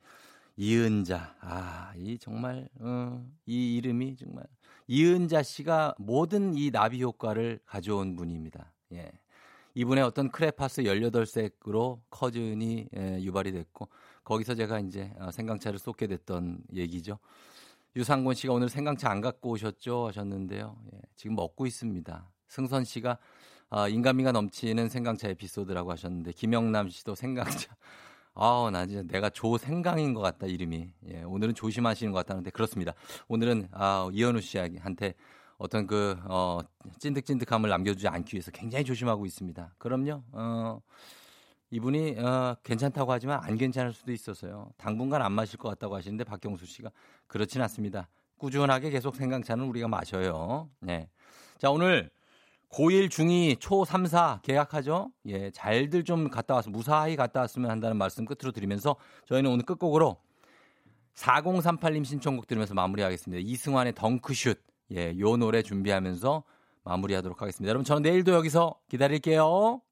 [0.57, 1.35] 이은자.
[1.41, 4.45] 아, 이 정말, 어, 이 이름이 정말.
[4.87, 8.73] 이은자 씨가 모든 이 나비 효과를 가져온 분입니다.
[8.93, 9.11] 예.
[9.75, 13.89] 이분의 어떤 크레파스 18색으로 커즌이 예, 유발이 됐고,
[14.23, 17.19] 거기서 제가 이제 어, 생강차를 쏟게 됐던 얘기죠.
[17.97, 20.07] 유상곤 씨가 오늘 생강차 안 갖고 오셨죠?
[20.09, 20.77] 하셨는데요.
[20.95, 22.31] 예, 지금 먹고 있습니다.
[22.49, 23.19] 승선 씨가
[23.69, 27.75] 아, 인간미가 넘치는 생강차 에피소드라고 하셨는데 김영남 씨도 생강차.
[28.35, 30.93] 아우 나 진짜 내가 조생강인 것 같다 이름이.
[31.09, 32.95] 예, 오늘은 조심하시는 것 같다는데 그렇습니다.
[33.29, 35.15] 오늘은 아, 이현우 씨한테
[35.59, 36.61] 어떤 그 어,
[37.01, 39.75] 찐득찐득함을 남겨주지 않기 위해서 굉장히 조심하고 있습니다.
[39.79, 40.23] 그럼요.
[40.33, 40.81] 어,
[41.71, 44.71] 이분이 어, 괜찮다고 하지만 안 괜찮을 수도 있어서요.
[44.77, 46.91] 당분간 안 마실 것 같다고 하시는데 박경수 씨가
[47.27, 48.09] 그렇진 않습니다.
[48.39, 50.69] 꾸준하게 계속 생강차는 우리가 마셔요.
[50.81, 51.09] 네.
[51.59, 52.11] 자, 오늘
[52.71, 55.11] 고1, 중2, 초3, 4 계약하죠?
[55.27, 60.17] 예, 잘들 좀 갔다 와서 무사히 갔다 왔으면 한다는 말씀 끝으로 드리면서 저희는 오늘 끝곡으로
[61.15, 63.43] 4038님 신청곡 들으면서 마무리하겠습니다.
[63.45, 64.61] 이승환의 덩크슛.
[64.93, 66.43] 예, 요 노래 준비하면서
[66.85, 67.69] 마무리하도록 하겠습니다.
[67.69, 69.83] 여러분, 저는 내일도 여기서 기다릴게요.